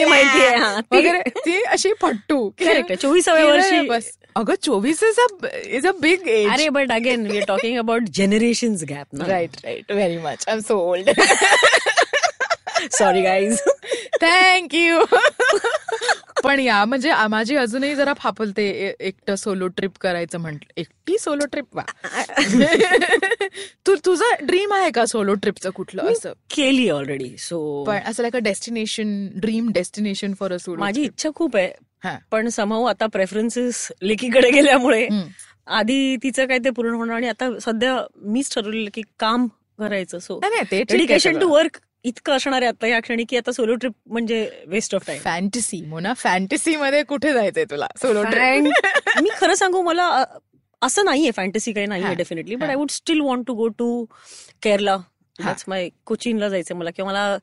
[0.06, 2.50] माहितीये ती- वगैरे ती अशी फट्टू.
[2.96, 4.10] 24व्या वर्षी- बस.
[4.36, 5.26] अगं चोवीस is a
[5.76, 9.56] is a big age अरे but again we are talking about generation gap ना right
[9.64, 11.10] right very much I am so old
[12.92, 13.60] sorry guys
[14.22, 15.04] thank you
[16.44, 18.64] पण या म्हणजे माझी अजूनही जरा फापलते
[19.00, 20.72] एकटं सोलो ट्रिप करायचं म्हटलं.
[20.76, 21.82] एकटी सोलो ट्रिप वा.
[23.86, 26.32] तू तुझं ड्रीम आहे का सोलो ट्रिपचं कुठलं असं?
[26.50, 31.30] केली ऑलरेडी सो पण असं like a destination dream destination for a solo माझी इच्छा
[31.36, 31.72] खूप आहे
[32.30, 35.06] पण समाव आता प्रेफरन्सेस लेकीकडे गेल्यामुळे.
[35.66, 39.46] आधी तिचं काय ते पूर्ण होणार आणि आता सध्या मीच ठरवलेलं की काम
[39.78, 40.38] करायचं सो
[40.72, 41.48] डेडिकेशन टू.
[41.48, 45.20] वर्क इतकं असणार आहे आता या क्षणी की आता सोलो ट्रिप म्हणजे waste of time
[45.22, 50.24] fantasy Mona fantasy मध्ये कुठे जायचंय तुला सोलो ट्रिप मी खरं सांगू मला
[50.82, 51.86] असं नाहीये फॅन्टसी काही.
[51.86, 52.68] नाहीये definitely but.
[52.68, 54.04] I would still want to go to
[54.62, 54.96] Kerala
[56.04, 57.36] कोचीनला जायचंय मला किंवा मला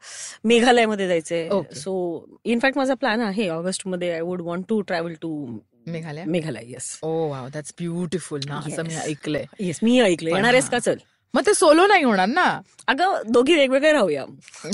[0.43, 1.49] मेघालयमध्ये जायचंय.
[1.75, 6.23] सो इनफॅक्ट माझा प्लॅन आहे ऑगस्टमध्ये I would want to travel to Meghalaya?
[6.23, 9.05] Meghalaya yes oh wow that's beautiful ना असं मी Yes.
[9.05, 9.45] ऐकलंय.
[9.59, 10.69] येस मी ऐकलं पण येणार आहेस.
[10.69, 10.95] का चल?
[11.33, 12.61] मग ते सोलो नाही होणार ना?
[12.87, 14.25] अगं दोघी वेगवेगळे राहूया.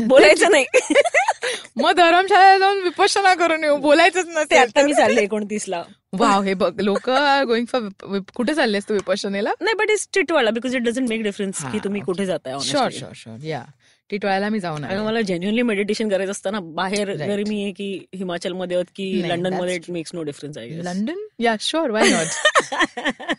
[0.08, 0.66] बोलायचं नाही.
[1.76, 5.84] मग धर्मशाळेला जाऊन विपश्यना करून येऊ बोलायचंच ते नसेल आता मी चालले एकोणतीसला.
[6.14, 7.10] वाव हे बघ लोक
[7.48, 11.64] गोइंग फॉर कुठे चाललेस तू विपश्यनेला नाही but it's Titwala because it doesn't make difference
[11.72, 12.02] की तुम्ही.
[12.02, 12.90] कुठे जाताय शुअर.
[12.92, 13.64] शुअर शुअर या
[14.10, 14.84] टिटवाळ्याला मी जाऊन.
[14.84, 17.16] मला जेन्युअनली मेडिटेशन करायचं असताना बाहेर.
[17.16, 21.92] जरी मी आहे की हिमाचलमध्ये की लंडनमध्ये इट मेक्स नो डिफरन्स आहे लंडन या शुअर
[21.92, 23.32] वाय नॉट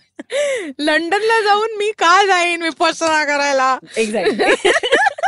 [0.78, 4.70] लंडनला जाऊन मी का जाईन विपश्यना करायला एक्झॅक्टली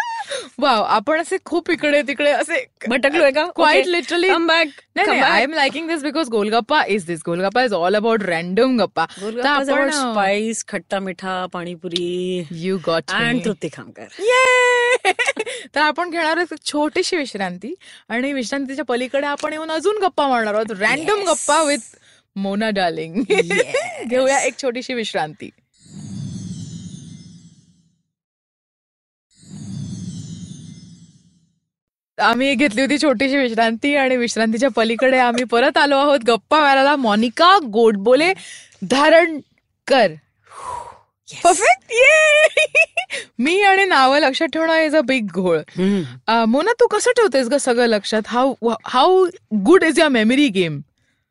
[0.59, 3.45] वाव आपण असे खूप इकडे तिकडे असे भटकलोय का?
[3.47, 7.63] क्वाईट लिटरली कम बॅक नाही नाही I am liking this because golgappa is this golgappa
[7.65, 9.03] is all about random गप्पा
[9.47, 12.47] आपण स्पाइस खट्टा मिठा panipuri.
[12.51, 14.07] You got and Trupti Khamkar.
[14.21, 15.13] ये
[15.75, 17.75] तर आपण घेणार आहोत छोटीशी विश्रांती
[18.09, 20.73] आणि विश्रांतीच्या पलीकडे आपण येऊन अजून गप्पा मारणार आहोत.
[20.81, 21.23] रॅन्डम.
[21.29, 21.95] गप्पा विथ
[22.37, 23.23] मोना डार्लिंग
[24.07, 25.51] घेऊया एक छोटीशी विश्रांती.
[32.19, 36.19] आम्ही घेतली होती छोटीशी विश्रांती आणि विश्रांतीच्या पलीकडे आम्ही परत आलो आहोत.
[36.27, 38.33] गप्पा मारायला मोनिका गोडबोले
[38.91, 40.13] धारणकर
[41.29, 45.59] परफेक्ट ये मी आणि नावं लक्षात ठेवणं इज अ बिग घोळ
[46.49, 48.23] मोना तू कसं ठेवतेस ग सगळं लक्षात?
[48.27, 49.27] How how
[49.67, 50.81] good is your memory game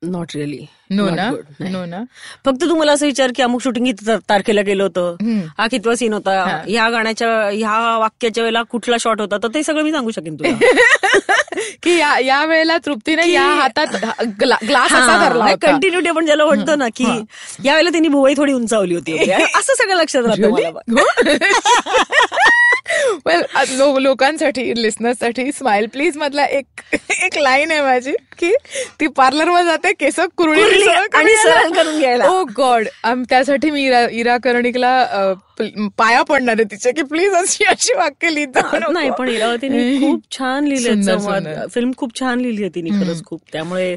[0.01, 1.09] not really no?
[1.09, 2.03] ना नो ना?
[2.45, 5.15] फक्त तू मला असं विचार की अमुक शूटिंग किती तारखेला गेलं होतं.
[5.57, 6.31] हा कितवा सीन होता.
[6.67, 9.37] ह्या गाण्याच्या ह्या वाक्याच्या वेळेला कुठला शॉट होता?
[9.37, 10.49] तर ते सगळं मी सांगू शकेन तुला.
[11.83, 13.95] की या वेळेला तृप्तीने या हातात
[14.41, 14.91] ग्ला- ग्लास
[15.61, 17.05] कंटिन्युटी आपण ज्याला म्हणतो ना की
[17.63, 19.17] यावेळेला तिने भुवई थोडी उंचावली होती
[19.59, 20.55] असं सगळं लक्षात राहतं
[23.25, 26.81] वेल लोकांसाठी लिस्नर्ससाठी स्माइल प्लीज मधला एक
[27.23, 28.51] एक लाईन आहे माझी की
[28.99, 30.61] ती पार्लरमध्ये जाते केस कुरळी
[31.13, 32.27] आणि सरळ करून घ्यायला.
[32.27, 32.87] ओ गॉड
[33.29, 35.33] त्यासाठी मी इरा इरा कर्णिकला
[35.97, 38.91] पाया पडणार आहे तिचे की प्लीज अशी अशी वाक्य लिहित जाऊ नको.
[38.91, 41.67] नाही पण इरावतीने खूप छान लिहिले.
[41.73, 43.95] फिल्म खूप छान लिहिली आहे तिने खरंच खूप त्यामुळे.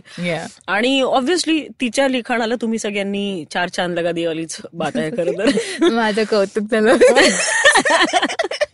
[0.69, 6.25] आणि ऑब्व्हियसली तिच्या लिखाणाला तुम्ही सगळ्यांनी चार चांद लगा दिवाळीच बात आहे खरं तर माझं
[6.25, 6.97] कौतुक झालं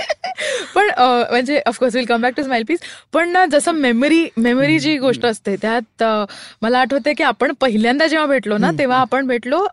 [0.74, 2.80] पण म्हणजे of course will come back to smile please
[3.12, 6.02] पण ना जसं मेमरी मेमरी जी गोष्ट असते त्यात
[6.62, 9.64] मला आठवते की आपण पहिल्यांदा जेव्हा भेटलो ना तेव्हा आपण भेटलो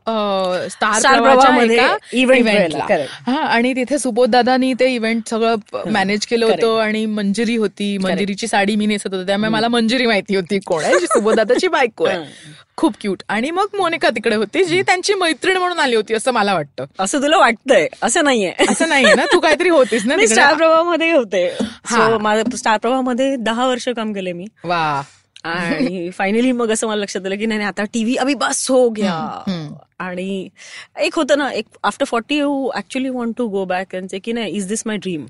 [0.69, 0.99] स्टार.
[3.27, 7.97] हा आणि तिथे सुबोध दादानी ते इव्हेंट सगळं मॅनेज केलं होतं आणि मंजिरी होती.
[7.97, 9.25] मंजिरीची साडी मी नेसत होते.
[9.27, 12.23] त्यामुळे मला मंजिरी माहिती होती कोण आहे सुबोध दादाची बायको आहे.
[12.77, 16.53] खूप क्यूट आणि मग मोनिका तिकडे होती जी त्यांची मैत्रीण म्हणून आली होती असं मला
[16.53, 16.85] वाटतं.
[16.99, 17.87] असं तुला वाटतंय?
[18.01, 18.53] असं नाहीये.
[18.69, 19.25] असं नाहीये ना?
[19.25, 21.57] तू काहीतरी होतीस ना स्टार प्रवाहामध्ये होते.
[21.85, 22.09] हा.
[22.09, 24.45] सो माझं स्टार प्रवाहामध्ये दहा वर्ष काम केले मी.
[24.63, 25.01] वा.
[25.43, 29.13] आणि फायनली मग असं मला लक्षात आलं की नाही आता टीव्ही अभि बस हो गया.
[29.99, 30.47] आणि
[30.99, 34.31] एक होतं ना एक after forty you actually want to go back and say की
[34.33, 35.25] नाही is this my dream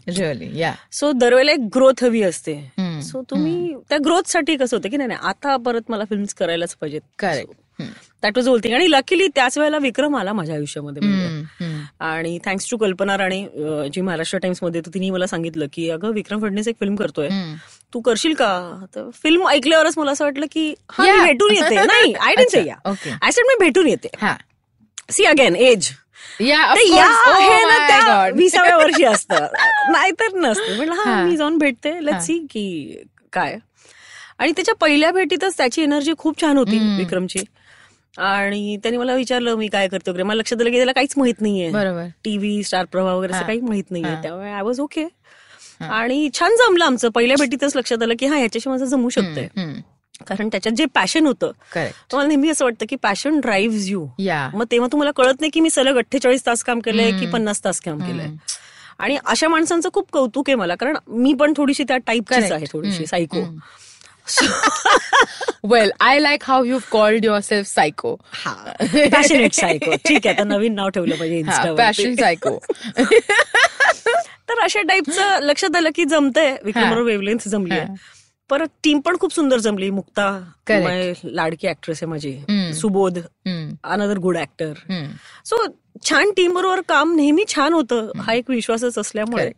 [0.91, 2.55] so दरवेळेला एक ग्रोथ हवी असते.
[3.03, 7.01] सो तुम्ही त्या ग्रोथसाठी कसं होतं की नाही नाही, आता परत मला फिल्म्स करायलाच पाहिजेत.
[7.19, 7.81] Correct
[8.23, 11.69] that was whole thing आणि लकीली त्याच वेळेला विक्रम आला माझ्या आयुष्यामध्ये म्हणजे.
[11.99, 13.41] आणि थँक्स टू कल्पना राणे
[13.93, 17.29] जी महाराष्ट्र टाइम्समध्ये तिने मला सांगितलं की अगं विक्रम फडणवीस एक फिल्म करतोय.
[17.93, 18.85] तू करशील का?
[18.95, 21.25] तर फिल्म ऐकल्यावरच मला असं वाटलं की हा मी.
[21.25, 21.75] भेटून येते.
[21.85, 22.75] नाही आय डेंट या.
[23.21, 24.07] आय सेड मी भेटून येते.
[24.21, 24.35] हा.
[25.09, 25.89] सी अगेन एज
[26.41, 29.47] या ते या Oh हे ना त्या विसाव्या वर्षी असतं.
[29.91, 30.75] नाहीतर नसतं.
[30.75, 31.23] म्हटलं हा.
[31.23, 32.05] मी जाऊन भेटते.
[32.05, 32.15] लेट.
[32.15, 32.95] सी की
[33.33, 33.57] काय.
[34.39, 36.77] आणि त्याच्या पहिल्या भेटीतच त्याची एनर्जी खूप छान होती.
[36.97, 37.39] विक्रमची.
[38.17, 40.23] आणि त्यांनी मला विचारलं मी काय करतो वगैरे.
[40.23, 41.69] मला लक्षात आलं की त्याला काहीच माहीत नाहीये.
[41.71, 42.05] बरोबर.
[42.23, 43.45] टीव्ही स्टार प्रवाह वगैरे असं.
[43.45, 44.15] काही माहीत नाहीये.
[44.21, 45.07] त्यामुळे आय वॉज ओके.
[45.83, 47.09] आणि छान जमलं आमचं.
[47.09, 49.47] पहिल्या भेटीतच लक्षात आलं की हा ह्याच्याशी माझं जमू शकतंय.
[50.27, 51.51] कारण त्याच्यात जे पॅशन होतं
[52.11, 54.05] तुम्हाला नेहमी असं वाटतं की पॅशन ड्राईव्ह यू.
[54.53, 57.79] मग तेव्हा तुम्हाला कळत नाही की मी सलग अठ्ठेचाळीस तास काम केलंय की पन्नास तास
[57.81, 58.27] काम केलंय.
[58.99, 62.55] आणि अशा माणसांचं खूप कौतुक आहे मला कारण मी पण थोडीशी त्या टाईपचीच Correct.
[62.55, 63.05] आहे थोडीशी.
[63.05, 63.41] Psycho
[65.63, 68.13] well I like how you called yourself psycho
[68.45, 72.57] passionate psycho ठीक आहे आता नवीन नाव ठेवलं पाहिजे पॅशन सायको
[74.51, 76.55] तर अशा टाईपचं लक्षात आलं की जमतंय.
[76.63, 77.79] विक्रमराव वेवलेन्थ जमली.
[78.49, 79.89] परत टीम पण खूप सुंदर जमली.
[79.89, 80.27] मुक्ता
[81.25, 82.33] लाडकी ऍक्ट्रेस आहे माझी.
[82.73, 83.19] Subodh
[83.83, 84.73] another good actor.
[85.45, 85.65] So
[86.05, 88.11] छान टीम बरोबर काम नेहमी छान होतं.
[88.19, 89.51] हा एक विश्वासच असल्यामुळे.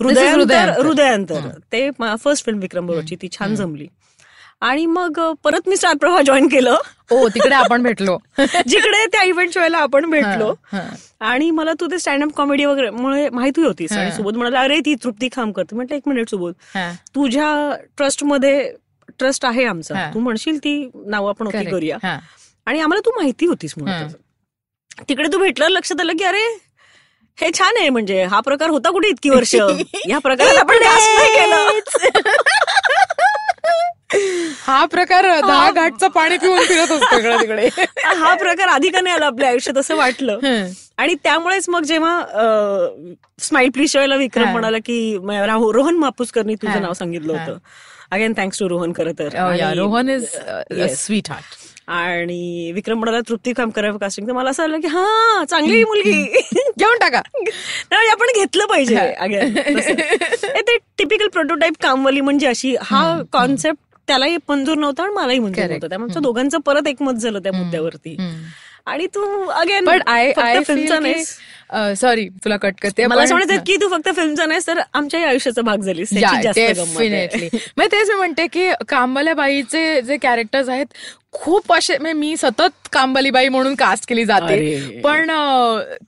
[0.00, 1.48] हृदयांतर हृदयांतर.
[1.72, 1.88] ते
[2.24, 3.86] फर्स्ट फिल्म विक्रम बरोबरची ती छान जमली.
[4.60, 6.76] आणि मग परत मी स्टार प्रवाह जॉईन केलं.
[7.12, 8.16] ओ तिकडे आपण भेटलो
[8.68, 10.52] जिकडे त्या इव्हेंटच्या वेळेला आपण भेटलो.
[11.20, 14.12] आणि मला तू ते स्टँडअप कॉमेडी वगैरे मुळे माहिती होतीस आणि.
[14.12, 16.52] सुबोध म्हणाला अरे ती तृप्ती खाम करते म्हटलं एक मिनिट सुबोध.
[17.14, 17.50] तुझ्या
[17.96, 18.72] ट्रस्टमध्ये
[19.18, 20.10] ट्रस्ट आहे आमचा.
[20.14, 20.74] तू म्हणशील ती
[21.06, 21.64] नाव आपण ओके.
[21.64, 21.96] करूया.
[22.66, 23.74] आणि आम्हाला तू माहिती होतीस.
[23.76, 24.12] म्हणून
[25.08, 26.44] तिकडे तू भेटल्यावर लक्षात आलं की अरे
[27.38, 29.54] हे छान आहे म्हणजे हा प्रकार होता कुठे इतकी वर्ष
[30.08, 30.82] या प्रकारात आपण
[34.66, 37.68] हा प्रकार दहा घाटचं पाणी पिऊन फिरत असतो इकडे तिकडे.
[38.16, 40.38] हा प्रकार आधी का नाही आला आपल्या आयुष्यात असं वाटलं.
[40.98, 42.20] आणि त्यामुळेच मग जेव्हा
[43.42, 44.48] स्माइल प्लीजच्या वेळेला विक्रम.
[44.48, 45.16] म्हणाला की
[45.72, 46.54] रोहन मापुसकरनी.
[46.54, 47.58] तुझं नाव सांगितलं होतं.
[48.12, 49.28] अगेन थँक्स टू रोहन खरं तर.
[49.28, 50.26] Oh, Rohan is.
[50.96, 55.44] Sweetheart आणि विक्रम म्हणाला तृप्ती काम करावं कास्टिंग तर मला असं आलं की हा
[55.50, 56.22] चांगली मुलगी.
[56.78, 57.20] घेऊन टाका.
[57.92, 58.94] नाही, आपण घेतलं पाहिजे
[60.66, 65.64] ते टिपिकल प्रोटोटाईप कामवाली म्हणजे अशी हा कॉन्सेप्ट त्यालाही मंजूर नव्हता आणि मलाही मंजूर.
[65.66, 65.88] नव्हतं.
[65.88, 68.16] त्यामुळे दोघांचं परत एकमत झालं त्या मुद्द्यावरती.
[68.86, 70.58] आणि तू अगेन आय आय
[72.00, 73.06] सॉरी तुला कट करते.
[73.06, 76.42] मला असं म्हणायचं की तू फक्त फिल्मचा नाहीस तर आमच्याही आयुष्याचा भाग आहे.
[76.42, 80.86] डेफिनेटली मग तेच मी म्हणते की कामवाल्या बाईचे जे कॅरेक्टर्स आहेत
[81.34, 85.00] खूप असे म्हणजे मी सतत कांबलीबाई म्हणून कास्ट केली जाते.
[85.04, 85.30] पण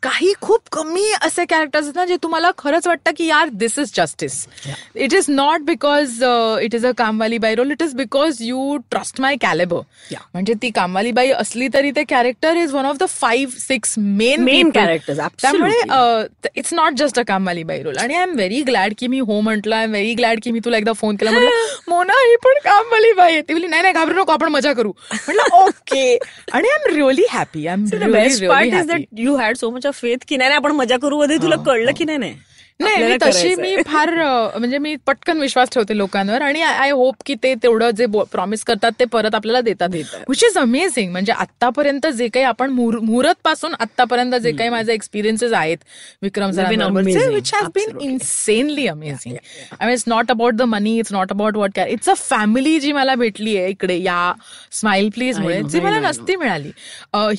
[0.03, 3.93] काही खूप कमी असे कॅरेक्टर्स आहेत ना जे तुम्हाला खरंच वाटतं की यार this is
[3.97, 4.47] justice
[4.95, 6.23] it is not because
[6.63, 10.23] it is a कामवालीबाई role it is because you trust my calibre Yeah.
[10.33, 15.19] म्हणजे ती कामवालीबाई असली तरी ते character is one of the five six main characters,
[15.19, 15.54] absolutely.
[15.59, 19.41] त्यामुळे it's not just a कामवालीबाई role and I am very glad की मी हो
[19.41, 19.77] म्हटलं.
[19.77, 21.31] आय एम व्हेरी ग्लॅड की मी तुला एकदा फोन केला.
[21.31, 21.51] म्हटलं
[21.89, 23.41] मोना ही पण कामवालीबाई आहे.
[23.41, 24.93] ती बोलली नाही नाही घाबरू नको आपण मजा करू.
[25.13, 26.17] म्हटलं ओके
[26.53, 30.49] आणि I am really happy I am you had so much of faith की नाही
[30.49, 31.19] नाही, आपण मजा करू.
[31.19, 32.35] मध्ये तुला कळलं की नाही.
[32.81, 33.55] नाही मी तशी.
[33.55, 34.11] मी फार
[34.59, 38.93] म्हणजे मी पटकन विश्वास ठेवते लोकांवर आणि आय होप की ते तेवढं जे प्रॉमिस करतात
[39.01, 39.89] ते परत आपल्याला देतात.
[40.29, 45.53] विच इज अमेझिंग म्हणजे आतापर्यंत जे काही आपण मुहूर्त पासून आतापर्यंत जे काही माझे एक्सपिरियन्सेस
[45.53, 45.79] आहेत
[46.23, 46.51] Vikram.
[47.35, 47.99] Which have been.
[48.01, 49.37] Insanely amazing
[49.71, 52.79] I mean it's not about the money it's not about what car it's a family
[52.81, 54.33] जी मला भेटली आहे इकडे या
[54.73, 56.71] स्माइल प्लीज मुळे जी मला नसती मिळाली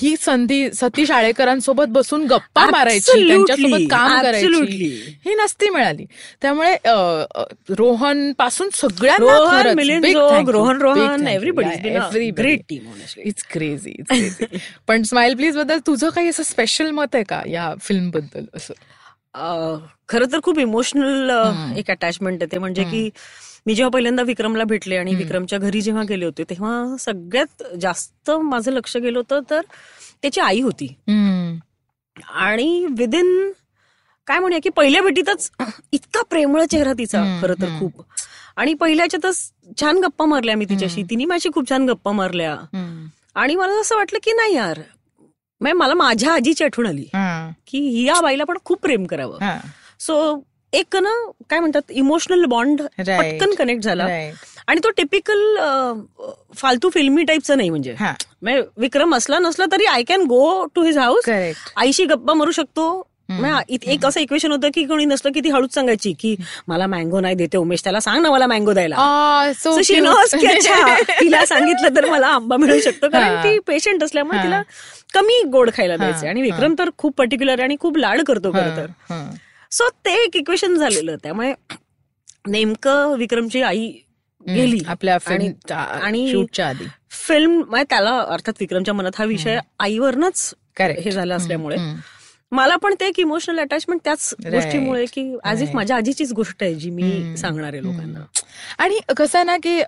[0.01, 5.23] ही संधी सतीश आळेकरांसोबत बसून गप्पा मारायची त्यांच्यासोबत काम करायची.
[5.25, 6.05] ही नसती मिळाली.
[6.41, 6.77] त्यामुळे
[7.69, 13.17] रोहनपासून सगळ्यांना Rohan, Rohan Rohan, great team, honestly.
[13.17, 14.01] It's crazy
[14.87, 18.73] पण स्माइल प्लीजबद्दल तुझं काही असं स्पेशल मत आहे का या फिल्मबद्दल असं?
[20.09, 21.31] खरं तर खूप इमोशनल
[21.77, 22.59] एक अटॅचमेंट आहे ते.
[22.59, 23.09] म्हणजे की
[23.65, 28.71] मी जेव्हा पहिल्यांदा विक्रमला भेटले आणि विक्रमच्या घरी जेव्हा गेले होते तेव्हा सगळ्यात जास्त माझं
[28.71, 29.61] लक्ष गेलं होतं तर
[30.21, 30.95] त्याची आई होती.
[32.29, 33.51] आणि विदिन
[34.27, 35.49] काय म्हणूया की पहिल्या भेटीतच
[35.93, 37.67] इतका प्रेमळ चेहरा तिचा खरं तर.
[37.79, 38.03] खूप
[38.57, 42.55] आणि पहिल्याच्यातच छान गप्पा मारल्या मी तिच्याशी तिने माझी खूप छान गप्पा मारल्या.
[43.35, 44.79] आणि मला असं वाटलं की नाही यार
[45.61, 47.05] म्हणजे मला माझ्या आजीची आठवण आली
[47.67, 49.57] की या बाईला पण खूप प्रेम करावं.
[49.99, 51.09] सो एक ना
[51.49, 52.81] काय म्हणतात इमोशनल बॉन्ड.
[52.99, 54.05] पटकन कनेक्ट झाला.
[54.67, 55.55] आणि तो टिपिकल
[56.57, 57.95] फालतू फिल्मी टाईपचा नाही म्हणजे.
[57.99, 61.29] म्हणजे विक्रम असला नसला तरी I can go to his house.
[61.75, 62.87] आईशी गप्पा मारू शकतो
[63.89, 66.35] एक असं इक्वेशन होतं की कोणी नसलं की ती हळूच सांगायची की
[66.67, 68.95] मला मँगो नाही देते उमेश त्याला सांग ना मला मँगो द्यायला.
[71.19, 73.35] तिला सांगितलं तर मला आंबा मिळू शकतो कारण.
[73.43, 74.37] ती पेशंट असल्यामुळे.
[74.43, 74.61] तिला
[75.13, 78.85] कमी गोड खायला द्यायचे आणि विक्रम तर खूप पर्टिक्युलर आणि खूप लाड करतो खरं तर.
[79.71, 81.53] सो ते एक इक्वेशन झालेलं त्यामुळे
[82.47, 83.91] नेमकं विक्रमची आई
[84.47, 84.79] गेली.
[84.87, 86.85] आपल्या आणि- फिल्म आणि शूटच्या आधी.
[87.11, 90.53] फिल्म म्हणजे त्याला अर्थात विक्रमच्या मनात हा विषय आईवरनच.
[91.03, 91.75] हे झालं असल्यामुळे.
[92.55, 94.33] मला पण ते एक इमोशनल अटॅचमेंट त्याच.
[94.45, 95.69] गोष्टीमुळे की ऍज इफ.
[95.75, 97.35] माझ्या आजीचीच गोष्ट आहे जी मी.
[97.37, 98.23] सांगणार आहे लोकांना
[98.79, 99.79] आणि कसं आहे ना की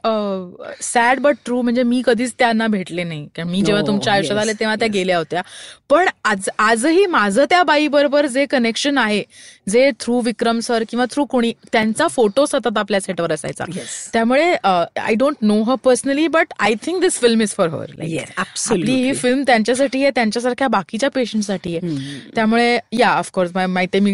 [0.83, 4.39] सॅड बट ट्रू म्हणजे मी कधीच त्यांना भेटले नाही कारण मी जेव्हा No, तुमच्या आयुष्यात
[4.39, 5.41] आले तेव्हा त्या गेल्या होत्या
[5.89, 9.21] पण आज आजही माझं त्या बाई बरोबर जे कनेक्शन आहे
[9.69, 13.65] जे थ्रू विक्रम सर किंवा थ्रू कोणी त्यांचा फोटो सतत आपल्या सेटवर असायचा.
[14.13, 17.91] त्यामुळे I don't know her personally but I think this film is for her
[18.37, 19.13] आपली ही.
[19.13, 21.95] फिल्म त्यांच्यासाठी आहे त्यांच्यासारख्या बाकीच्या पेशंटसाठी आहे
[22.35, 24.13] त्यामुळे या ऑफकोर्स माहिती मी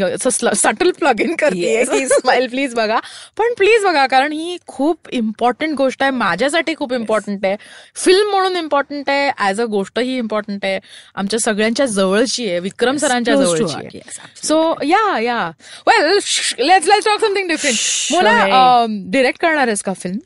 [0.56, 1.84] सटल प्लग इन करते.
[1.86, 3.00] की स्माइल प्लीज बघा.
[3.38, 6.12] पण प्लीज बघा कारण ही खूप इम्पॉर्टंट गोष्ट आहे.
[6.12, 7.56] माझ्यासाठी खूप इम्पॉर्टंट आहे.
[7.96, 9.32] फिल्म म्हणून इम्पॉर्टंट आहे.
[9.50, 10.80] ऍज अ गोष्ट ही इम्पॉर्टंट आहे.
[11.16, 12.60] आमच्या सगळ्यांच्या जवळची आहे.
[12.60, 14.00] विक्रम सरांच्या जवळची आहे.
[14.44, 15.52] So yeah yeah
[15.88, 16.20] well
[16.60, 20.18] let's let's talk something different मला डिरेक्ट करणार आहेस का फिल्म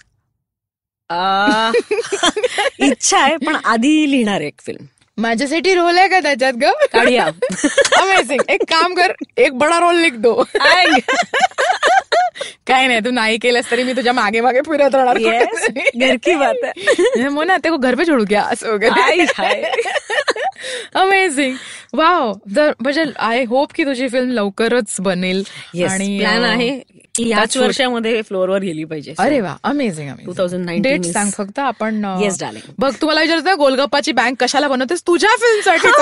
[1.09, 1.71] आ,
[2.79, 4.85] इच्छा आहे पण आधी लिहिणार एक फिल्म
[5.17, 6.63] माझ्यासाठी रोल आहे का त्याच्यात ग?
[6.93, 7.25] काढूया.
[8.01, 10.43] अमेझिंग एक काम कर एक बडा रोल लिख दो
[12.67, 15.17] काय नाही तू नाही केलंस तरी मी तुझ्या मागे मागे फिरत राहणार.
[15.17, 17.27] Yes, घर की बात है.
[17.29, 18.41] मोना ते घर पे छोडू क्या?
[18.41, 19.25] असं वगैरे.
[20.95, 21.55] अमेझिंग
[21.97, 22.33] वाव
[22.79, 25.43] म्हणजे आय होप की तुझी फिल्म लवकरच बनेल.
[25.83, 26.81] आणि प्लॅन अं, आहे
[27.15, 27.57] की याच.
[27.57, 29.13] वर्षामध्ये फ्लोअरवर गेली पाहिजे.
[29.19, 32.71] अरे वा अमेझिंग अमेझिंग 2019 डेट is- सांग फक्त आपण Yes, darling.
[32.79, 35.01] बघ तुम्हाला विचारतोय गोलगप्पाची बँक कशाला बनवतेस?
[35.01, 35.87] तुझ्या फिल्मसाठी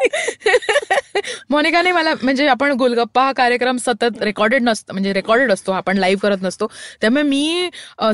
[1.50, 6.20] मोनिकाने मला म्हणजे आपण गोलगप्पा हा कार्यक्रम सतत रेकॉर्डेड नसतो म्हणजे रेकॉर्डेड असतो आपण लाईव्ह
[6.20, 6.70] करत नसतो.
[7.00, 7.68] त्यामुळे मी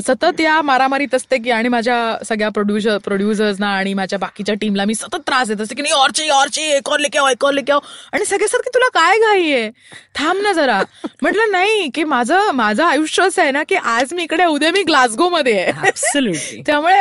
[0.07, 4.95] सतत या मारामारीत असते की आणि माझ्या सगळ्या प्रोड्युसर प्रोड्युसर्सना आणि माझ्या बाकीच्या टीमला मी
[4.95, 7.71] सतत त्रास देत असते की नाही ऑरची ऑरची एक और लेके आओ एक और लेके
[7.71, 7.79] आओ.
[8.13, 9.69] आणि सगळे सर की तुला काय घाई आहे?
[10.15, 10.81] थांब ना जरा.
[11.21, 14.83] म्हटलं नाही की माझं माझं आयुष्य असं आहे ना की आज मी इकडे उद्या मी
[14.83, 16.61] ग्लासगो मध्ये आहे.
[16.67, 16.95] त्यामुळे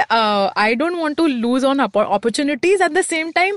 [0.57, 3.57] I don't want to lose on opportunities at the same time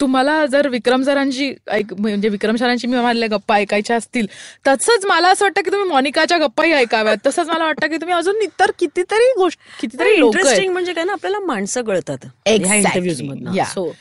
[0.00, 1.50] तुम्हाला जर विक्रम सरांची
[1.98, 4.26] म्हणजे विक्रम सरांची मी मारल्या गप्पा ऐकायच्या असतील.
[4.68, 7.16] तसंच मला असं वाटतं की तुम्ही मोनिकाच्या गप्पाही ऐकाव्यात.
[7.26, 11.12] तसंच मला वाटतं की तुम्ही अजून इतर कितीतरी गोष्टी कितीतरी लोक इंटरेस्टिंग म्हणजे काय ना
[11.12, 12.26] आपल्याला माणसं कळतात.
[12.46, 13.20] इंटरव्ह्यूज.
[13.72, 13.92] सो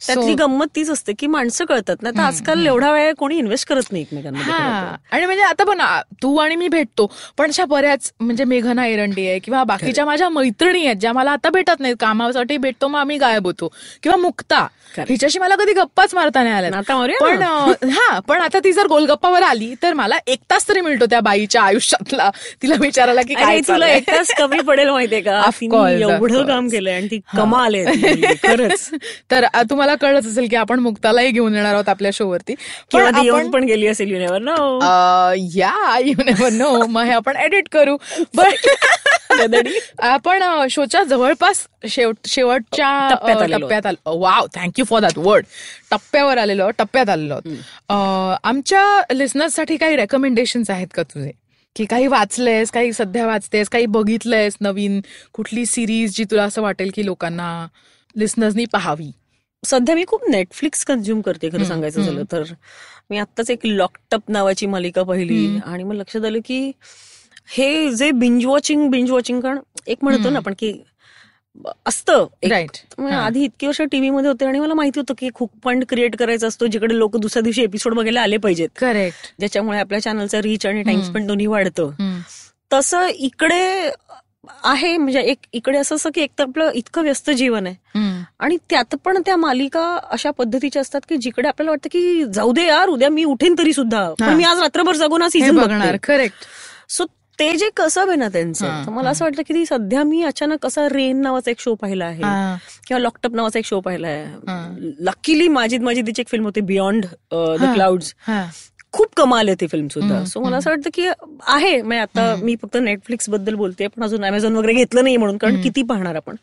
[0.00, 2.10] त्यातली गंमत तीच असते की माणसं कळतात ना.
[2.10, 4.04] तर आजकाल एवढा वेळ कोणी इन्व्हेस्ट करत नाही
[4.42, 4.58] हा.
[4.92, 4.96] तर.
[5.16, 5.80] आणि म्हणजे आता पण
[6.22, 10.84] तू आणि मी भेटतो पण अशा बऱ्याच म्हणजे मेघना एरंडी आहे किंवा बाकीच्या माझ्या मैत्रिणी
[10.86, 13.72] आहेत ज्या मला आता भेटत नाहीत कामासाठी भेटतो मग आम्ही गायब होतो.
[14.02, 14.66] किंवा मुक्ता.
[15.10, 16.70] हिच्याशी मला कधी गप्पाच मारता नाही आल्या
[17.20, 17.42] पण
[17.90, 21.62] हा पण आता ती जर गोलगप्पावर आली तर मला एक तास तरी मिळतो त्या बाईच्या
[21.62, 22.30] आयुष्यातला.
[22.62, 23.86] तिला विचारायला की काय तुला.
[23.88, 25.40] एक तास कमी पडेल माहितीये का?
[26.02, 26.46] एवढं.
[26.46, 28.90] काम केलंय आणि ती कमाल आहे खरंच.
[29.30, 32.54] तर अ, तुम्हाला कळलंच असेल की आपण मुक्तालाही घेऊन येणार आहोत आपल्या शोवरती.
[32.90, 34.54] किंवा पण गेली असेल युनेवर नो
[35.54, 37.96] या यू नेव्हर नो मग हे आपण एडिट करू.
[38.36, 38.68] बट
[40.02, 44.18] आपण शोच्या जवळपास शेवट शेवटच्या टप्प्यात आलो.
[44.20, 45.44] Wow thank you for that word
[45.90, 47.38] टप्प्यावर आलेलो टप्प्यात आलेलो
[48.42, 51.30] आमच्या लिस्नर्ससाठी काही रेकमेंडेशन आहेत का तुझे?
[51.76, 55.00] की काही वाचलेस काही सध्या वाचतेस काही बघितलंयस नवीन
[55.32, 57.66] कुठली सिरीज जी तुला असं वाटेल की लोकांना
[58.14, 59.10] लिस्नर्सनी पाहावी?
[59.62, 62.02] सध्या मी खूप नेटफ्लिक्स कन्झ्युम करते खरं सांगायचं.
[62.02, 62.42] झालं तर
[63.10, 65.58] मी आत्ताच एक लॉकटप नावाची मालिका पाहिली.
[65.64, 66.70] आणि मग लक्षात आलं की
[67.48, 70.30] हे जे बिंज वॉचिंग बिंज वॉचिंग कारण एक म्हणतो.
[70.30, 70.72] ना आपण की
[71.86, 75.50] असतं राईट म्हणजे आधी इतकी वर्ष टीव्ही मध्ये होते आणि मला माहिती होतं की हुक
[75.64, 80.00] पॉइंट क्रिएट करायचा असतो जिकडे लोक दुसऱ्या दिवशी एपिसोड बघायला आले पाहिजेत करेक्ट ज्याच्यामुळे आपल्या
[80.02, 81.02] चॅनलचा रीच आणि टाइम.
[81.02, 82.20] स्पेंड दोन्ही वाढतं
[82.70, 83.90] तसं इकडे
[84.64, 87.76] आहे म्हणजे एक इकडे असं असं की एक तर आपलं इतकं व्यस्त जीवन आहे.
[88.40, 92.66] आणि त्यात पण त्या मालिका अशा पद्धतीच्या असतात की जिकडे आपल्याला वाटतं की जाऊ दे
[92.66, 94.08] यार उद्या मी उठेन तरी सुद्धा.
[94.20, 96.46] पण मी आज रात्रभर जगून सीझन बघणार करेक्ट
[96.88, 97.04] सो
[97.38, 100.86] ते जे कसं आहे ना त्यांचं तर मला असं वाटलं की सध्या मी अचानक असा
[100.88, 102.22] रेन नावाचा एक शो पाहिला आहे.
[102.86, 104.08] किंवा लॉकटप नावाचा एक शो पाहिला.
[104.08, 104.90] आहे.
[105.06, 107.72] लकीली माजिद माजिदीची एक फिल्म होती बियॉन्ड द.
[107.74, 108.14] क्लाउड्स
[108.92, 110.24] खूप कमाल आहे ती फिल्म सुद्धा.
[110.24, 111.06] सो मला असं वाटतं की
[111.46, 111.82] आहे.
[111.82, 115.82] म्हणजे आता मी फक्त नेटफ्लिक्सबद्दल बोलते पण अजून अमेझॉन वगैरे घेतलं नाही म्हणून कारण किती
[115.82, 116.36] पाहणार आपण?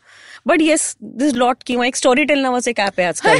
[0.48, 3.38] बट येस दिस लॉट किंवा एक स्टोरी टेल नावाचं एक ऍप आहे आजकाल.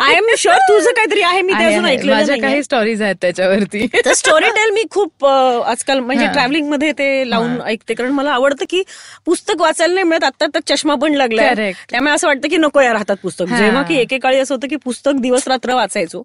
[0.00, 3.86] आय एम शुअर तुझं काहीतरी आहे मी ते अजून ऐकलेलं माझ्या काही स्टोरीज आहेत त्याच्यावरती.
[4.04, 6.26] तर स्टोरी टेल मी खूप आजकाल म्हणजे.
[6.26, 7.94] ट्रॅव्हलिंगमध्ये ते लावून ऐकते.
[7.94, 8.82] कारण मला आवडतं की
[9.26, 10.24] पुस्तक वाचायला नाही मिळत.
[10.24, 11.72] आता तर चष्मा पण लागलाय.
[11.90, 13.44] त्यामुळे असं वाटतं की नको यार हातात पुस्तक.
[13.48, 16.22] जेव्हा की एकेकाळी असं होतं की पुस्तक दिवस रात्र वाचायचो.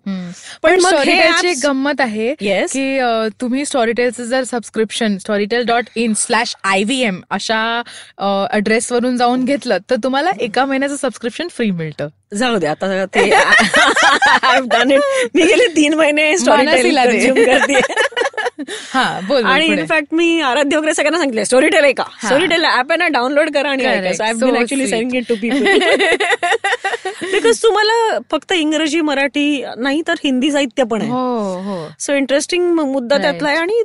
[0.64, 2.34] पण हे स्टोरीटेलची गंमत आहे.
[2.34, 3.00] की
[3.42, 7.82] तुम्ही स्टोरीटेलचं जर subscription Storytel dot in slash I V M अशा
[8.54, 12.08] ऍड्रेसवरून जाऊन घेतलं तर तुम्हाला एका महिन्याचं सबस्क्रिप्शन फ्री मिळतं.
[12.38, 13.32] जाऊ दे आता ते.
[15.36, 16.66] मी गेले तीन महिने स्टोरी
[18.94, 19.66] हा बोल आणि.
[19.66, 23.08] इनफॅक्ट मी आराध्य वगैरे सगळ्यांना सांगितलं स्टोरी टेल आहे का स्टोरी टेल ऍप आहे ना
[23.08, 23.86] डाउनलोड करा आणि.
[23.86, 24.12] ऐका.
[25.30, 25.36] टू
[27.32, 31.10] बिकॉज तुम्हाला फक्त इंग्रजी मराठी नाही तर हिंदी साहित्य पण आहे.
[31.10, 31.88] हो हो.
[32.00, 33.32] सो इंटरेस्टिंग मुद्दा Right.
[33.32, 33.84] त्यातला आहे आणि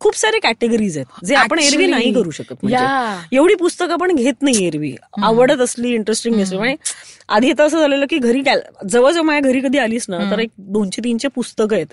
[0.00, 1.24] खूप सारे कॅटेगरीज आहेत.
[1.24, 2.54] जे आपण एरवी नाही करू शकत.
[2.62, 3.36] म्हणजे.
[3.36, 6.58] एवढी पुस्तकं आपण घेत नाही एरवी आवडत असली इंटरेस्टिंग असली.
[6.58, 6.76] म्हणजे
[7.28, 8.42] आधी तर असं झालेलं की घरी
[8.88, 11.86] जवळजवळ माझ्या घरी कधी आलीस ना तर एक दोनशे तीनशे पुस्तकं आहेत.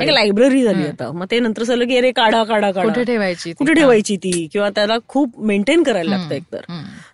[0.00, 1.12] एक लायब्ररी झाली आता.
[1.12, 3.52] मग ते नंतर झालं की अरे काढा काढा कुठे काढा ठेवायची?
[3.52, 4.48] कुठे ठेवायची ती?
[4.52, 6.60] किंवा त्याला खूप मेंटेन करायला लागतं एकतर.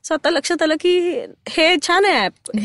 [0.04, 0.98] सो आता लक्षात आलं की
[1.48, 2.56] हे छान आहे app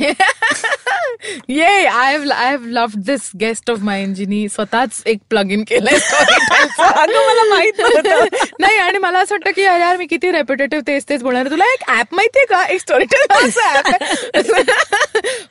[1.49, 5.97] yeah I I have love this guest of mind जिनी स्वतःच एक प्लग इन केलंय
[6.79, 8.35] मला माहीत नव्हतं.
[8.59, 11.65] नाही आणि मला असं वाटतं की अरे यार मी किती रेपिटेटिव्ह तेच तेच बोलणार तुला
[11.65, 12.65] एक ऍप माहितीये का?
[12.65, 13.05] एक story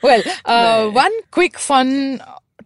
[0.03, 0.21] well
[0.95, 2.15] one quick fun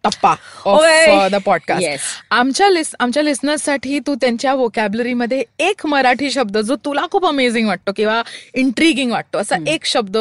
[0.04, 0.34] टप्पा
[0.66, 1.28] ऑफ.
[1.32, 2.00] The podcast Yes.
[2.30, 7.92] आमच्या लिस्ट आमच्या लिस्नर्ससाठी तू त्यांच्या वोकॅबलरीमध्ये एक मराठी शब्द जो तुला खूप अमेझिंग वाटतो
[7.96, 8.22] किंवा
[8.54, 10.16] इंट्रिगिंग वाटतो असा एक शब्द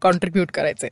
[0.00, 0.86] कॉन्ट्रीब्युट करायचा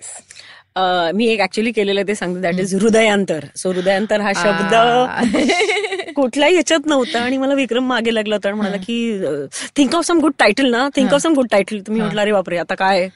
[0.77, 2.41] अं, मी एक ऍक्च्युली केलेलं ते सांगते.
[2.41, 3.45] That is Hrudayantar.
[3.57, 4.75] So Hrudayantar हा शब्द
[6.13, 9.19] कुठल्याही ह्याच्यात नव्हता आणि मला विक्रम मागे लागला होता आणि म्हणाला की
[9.77, 12.57] think of some good title ना think of some good title तुम्ही म्हटलं अरे बापरे
[12.59, 13.09] आता काय?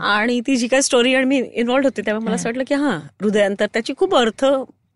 [0.00, 2.96] आणि ती जी काय स्टोरी आणि मी इन्व्हॉल्ड होते तेव्हा मला असं वाटलं की हा
[3.22, 3.66] हृदयांतर.
[3.72, 4.44] त्याची खूप अर्थ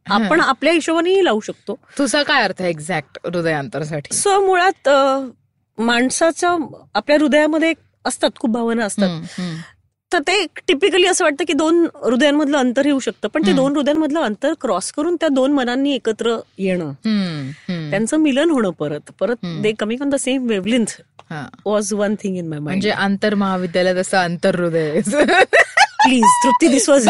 [0.06, 1.78] आपण आपल्या हिशोबानेही लावू शकतो.
[1.98, 4.14] तुझा काय अर्थ एक्झॅक्ट हृदयांतरसाठी?
[4.14, 5.28] सो मुळात अं,
[5.78, 6.56] माणसाच्या
[6.94, 7.72] आपल्या हृदयामध्ये
[8.04, 9.40] असतात खूप भावना असतात.
[10.12, 13.52] तर ते टिपिकली असं वाटतं की दोन हृदयांमधलं अंतर येऊ शकतं पण ते.
[13.52, 16.92] दोन हृदयांमधलं अंतर क्रॉस करून त्या दोन मनांनी एकत्र येणं.
[17.90, 19.46] त्यांचं मिलन होणं परत परत.
[19.62, 21.00] They coming on the same wavelength.
[21.64, 25.00] Was one thing in my mind म्हणजे आंतर महाविद्यालयात असं आंतर हृदय
[26.04, 27.08] please Trupti this was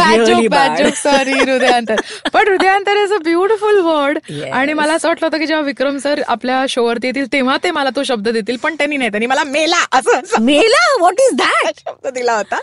[1.02, 2.00] sorry, Hrudayantar
[2.32, 4.18] पण Hrudayantar is a beautiful word.
[4.52, 7.90] आणि मला असं वाटलं होतं की जेव्हा विक्रम सर आपल्या शोवरती येतील तेव्हा ते मला
[7.96, 10.84] तो शब्द देतील पण त्यांनी नाही त्यांनी मला मेला असं मेला?
[10.98, 12.58] व्हॉट इज दॅट शब्द दिला होता.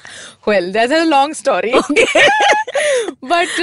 [0.48, 1.72] Well that a long story
[3.24, 3.62] but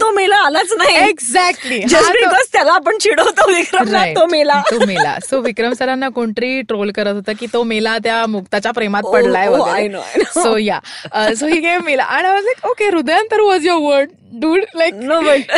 [0.00, 0.96] तो मेला आलाच नाही.
[1.08, 4.60] एक्झॅक्टली जस्ट बिकॉज त्याला आपण चिडवतो विक्रमला तो मेला.
[4.70, 5.16] तो मेला.
[5.28, 9.88] सो विक्रम सरांना कोणतरी ट्रोल करत होता की तो मेला त्या मुक्ताच्या प्रेमात Oh, पडलाय.
[10.34, 10.78] सो या
[11.38, 12.28] सो ही गेम मेला केला.
[12.28, 15.52] आणि like okay Hrudayantar was your word dude like no but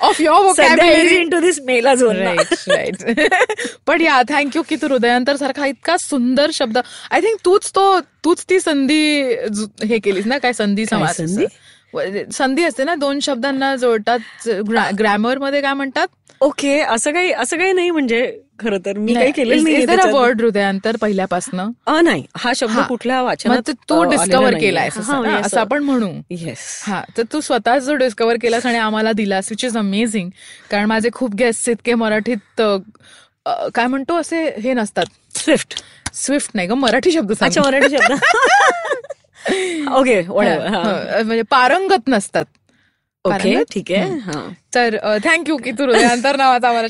[0.00, 3.10] of your सध्या टू दिस मेला झोन राईट
[3.86, 6.78] पण या थँक्यू की तू हृदयांतर सारखा इतका सुंदर शब्द.
[7.10, 9.22] आय थिंक तूच तो तूच ती संधी
[9.84, 10.38] हे केलीस ना?
[10.38, 11.16] काय संधी समास?
[11.16, 11.46] संधी?
[12.32, 12.94] संधी असते ना?
[12.94, 14.48] दोन शब्दांना जोडतात
[14.98, 16.08] ग्रॅमरमध्ये काय म्हणतात?
[16.40, 17.90] ओके असं काही असं काही नाही.
[17.90, 20.12] म्हणजे खरं तर मी काही केलं नाही.
[20.12, 21.70] वर्ड हृदयांतर पहिल्यापासनं?
[22.04, 22.24] नाही.
[22.36, 22.78] हा शब्द.
[22.88, 23.72] कुठल्या वाचनात ते
[24.10, 25.60] डिस्कवर केलाय असं.
[25.60, 26.10] आपण म्हणू.
[26.30, 30.30] येस हा तर तू स्वतःच जो डिस्कवर केलास आणि आम्हाला दिलास विच इज अमेझिंग
[30.70, 32.62] कारण माझे खूप गेस्ट इतके मराठीत
[33.74, 35.04] काय म्हणतो असे हे नसतात.
[35.38, 35.82] स्विफ्ट
[36.14, 38.12] स्विफ्ट नाही ग मराठी शब्द मराठी शब्द.
[39.94, 42.44] ओके म्हणजे पारंगत नसतात.
[43.26, 43.62] ओके?
[43.72, 44.00] ठीक आहे.
[44.00, 44.48] हा.
[44.74, 46.88] तर थँक्यू की तू हृदयांतर नावाचा आम्हाला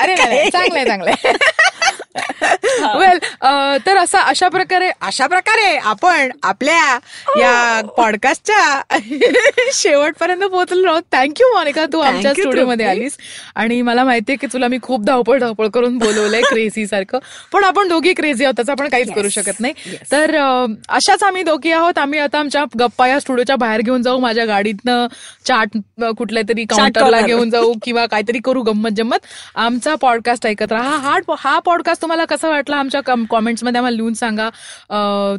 [0.00, 1.32] अरे चांगलंय चांगलंय.
[2.98, 3.18] वेल
[3.86, 6.98] तर असं अशा प्रकारे अशा प्रकारे आपण आपल्या
[7.38, 8.80] या पॉडकास्टच्या
[9.74, 11.02] शेवटपर्यंत पोहोचलो आहोत.
[11.12, 12.86] थँक्यू मोनिका तू आमच्या स्टुडिओमध्ये.
[12.86, 13.16] आलीस.
[13.54, 17.18] आणि मला माहितीये की तुला मी खूप धावपळ धावपळ करून बोलवलंय क्रेझी सारखं.
[17.52, 19.96] पण आपण दोघी क्रेझी आहोत त्याचं आपण काहीच करू शकत नाही.
[20.12, 20.36] तर
[20.88, 21.98] अशाच आम्ही दोघी आहोत.
[21.98, 24.18] आम्ही आता आमच्या गप्पा या स्टुडिओच्या बाहेर घेऊन जाऊ.
[24.18, 25.06] माझ्या गाडीतनं
[25.46, 25.76] चाट
[26.18, 27.20] कुठल्या तरी काउंटरला.
[27.20, 30.96] घेऊन जाऊ किंवा काहीतरी करू गंमत जम्मत आमचा पॉडकास्ट ऐकत राहा.
[30.98, 33.00] हा हा पॉडकास्ट तुम्हाला कसा वाटला आमच्या
[33.30, 34.48] कॉमेंट्समध्ये आम्हाला लिहून सांगा.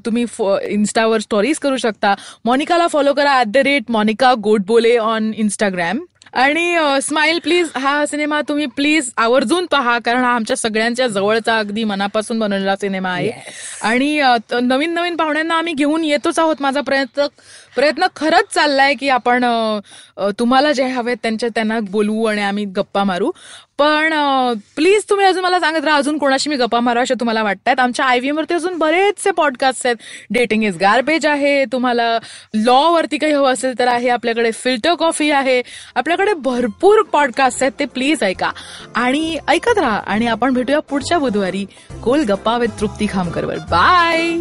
[0.05, 0.26] तुम्ही
[0.74, 2.16] इन्स्टावर स्टोरीज करू शकता.
[2.45, 5.99] मॉनिकाला फॉलो करा at the rate Monica Godbole on Instagram
[6.34, 11.84] आणि स्माइल प्लीज हा सिनेमा तुम्ही प्लीज आवर्जून पहा कारण हा आमच्या सगळ्यांच्या जवळचा अगदी
[11.84, 13.32] मनापासून बनवलेला सिनेमा आहे.
[13.82, 14.20] आणि
[14.61, 16.55] नवीन नवीन पाहुण्यांना आम्ही घेऊन येतोच आहोत.
[16.59, 17.28] माझा प्रयत्न
[17.76, 19.45] प्रयत्न खरंच चाललाय की आपण
[20.20, 23.32] तुम्हाला जे हवेत त्यांच्या त्यांना बोलवू आणि आम्ही गप्पा मारू.
[23.78, 24.13] पण
[24.76, 28.05] प्लीज तुम्ही अजून मला सांगत राहा अजून कोणाशी मी गप्पा मारू असे तुम्हाला वाटतात आमच्या
[28.05, 29.95] आय वरती अजून बरेचसे पॉडकास्ट आहेत.
[30.30, 31.66] डेटिंग इज गार्बेज आहे.
[31.66, 32.20] तुम्हाला
[32.53, 34.09] लॉ वरती काही हवं असेल तर आहे.
[34.09, 35.61] आपल्याकडे फिल्टर कॉफी आहे.
[35.95, 37.74] आपल्याकडे भरपूर पॉडकास्ट आहेत.
[37.80, 38.51] ते प्लीज ऐका.
[38.95, 39.99] आणि ऐकत राहा.
[40.07, 41.66] आणि आपण भेटूया पुढच्या बुधवारी.
[42.03, 43.57] गोल गप्पा विथ तृप्ती खामकरवर.
[43.57, 44.38] बाय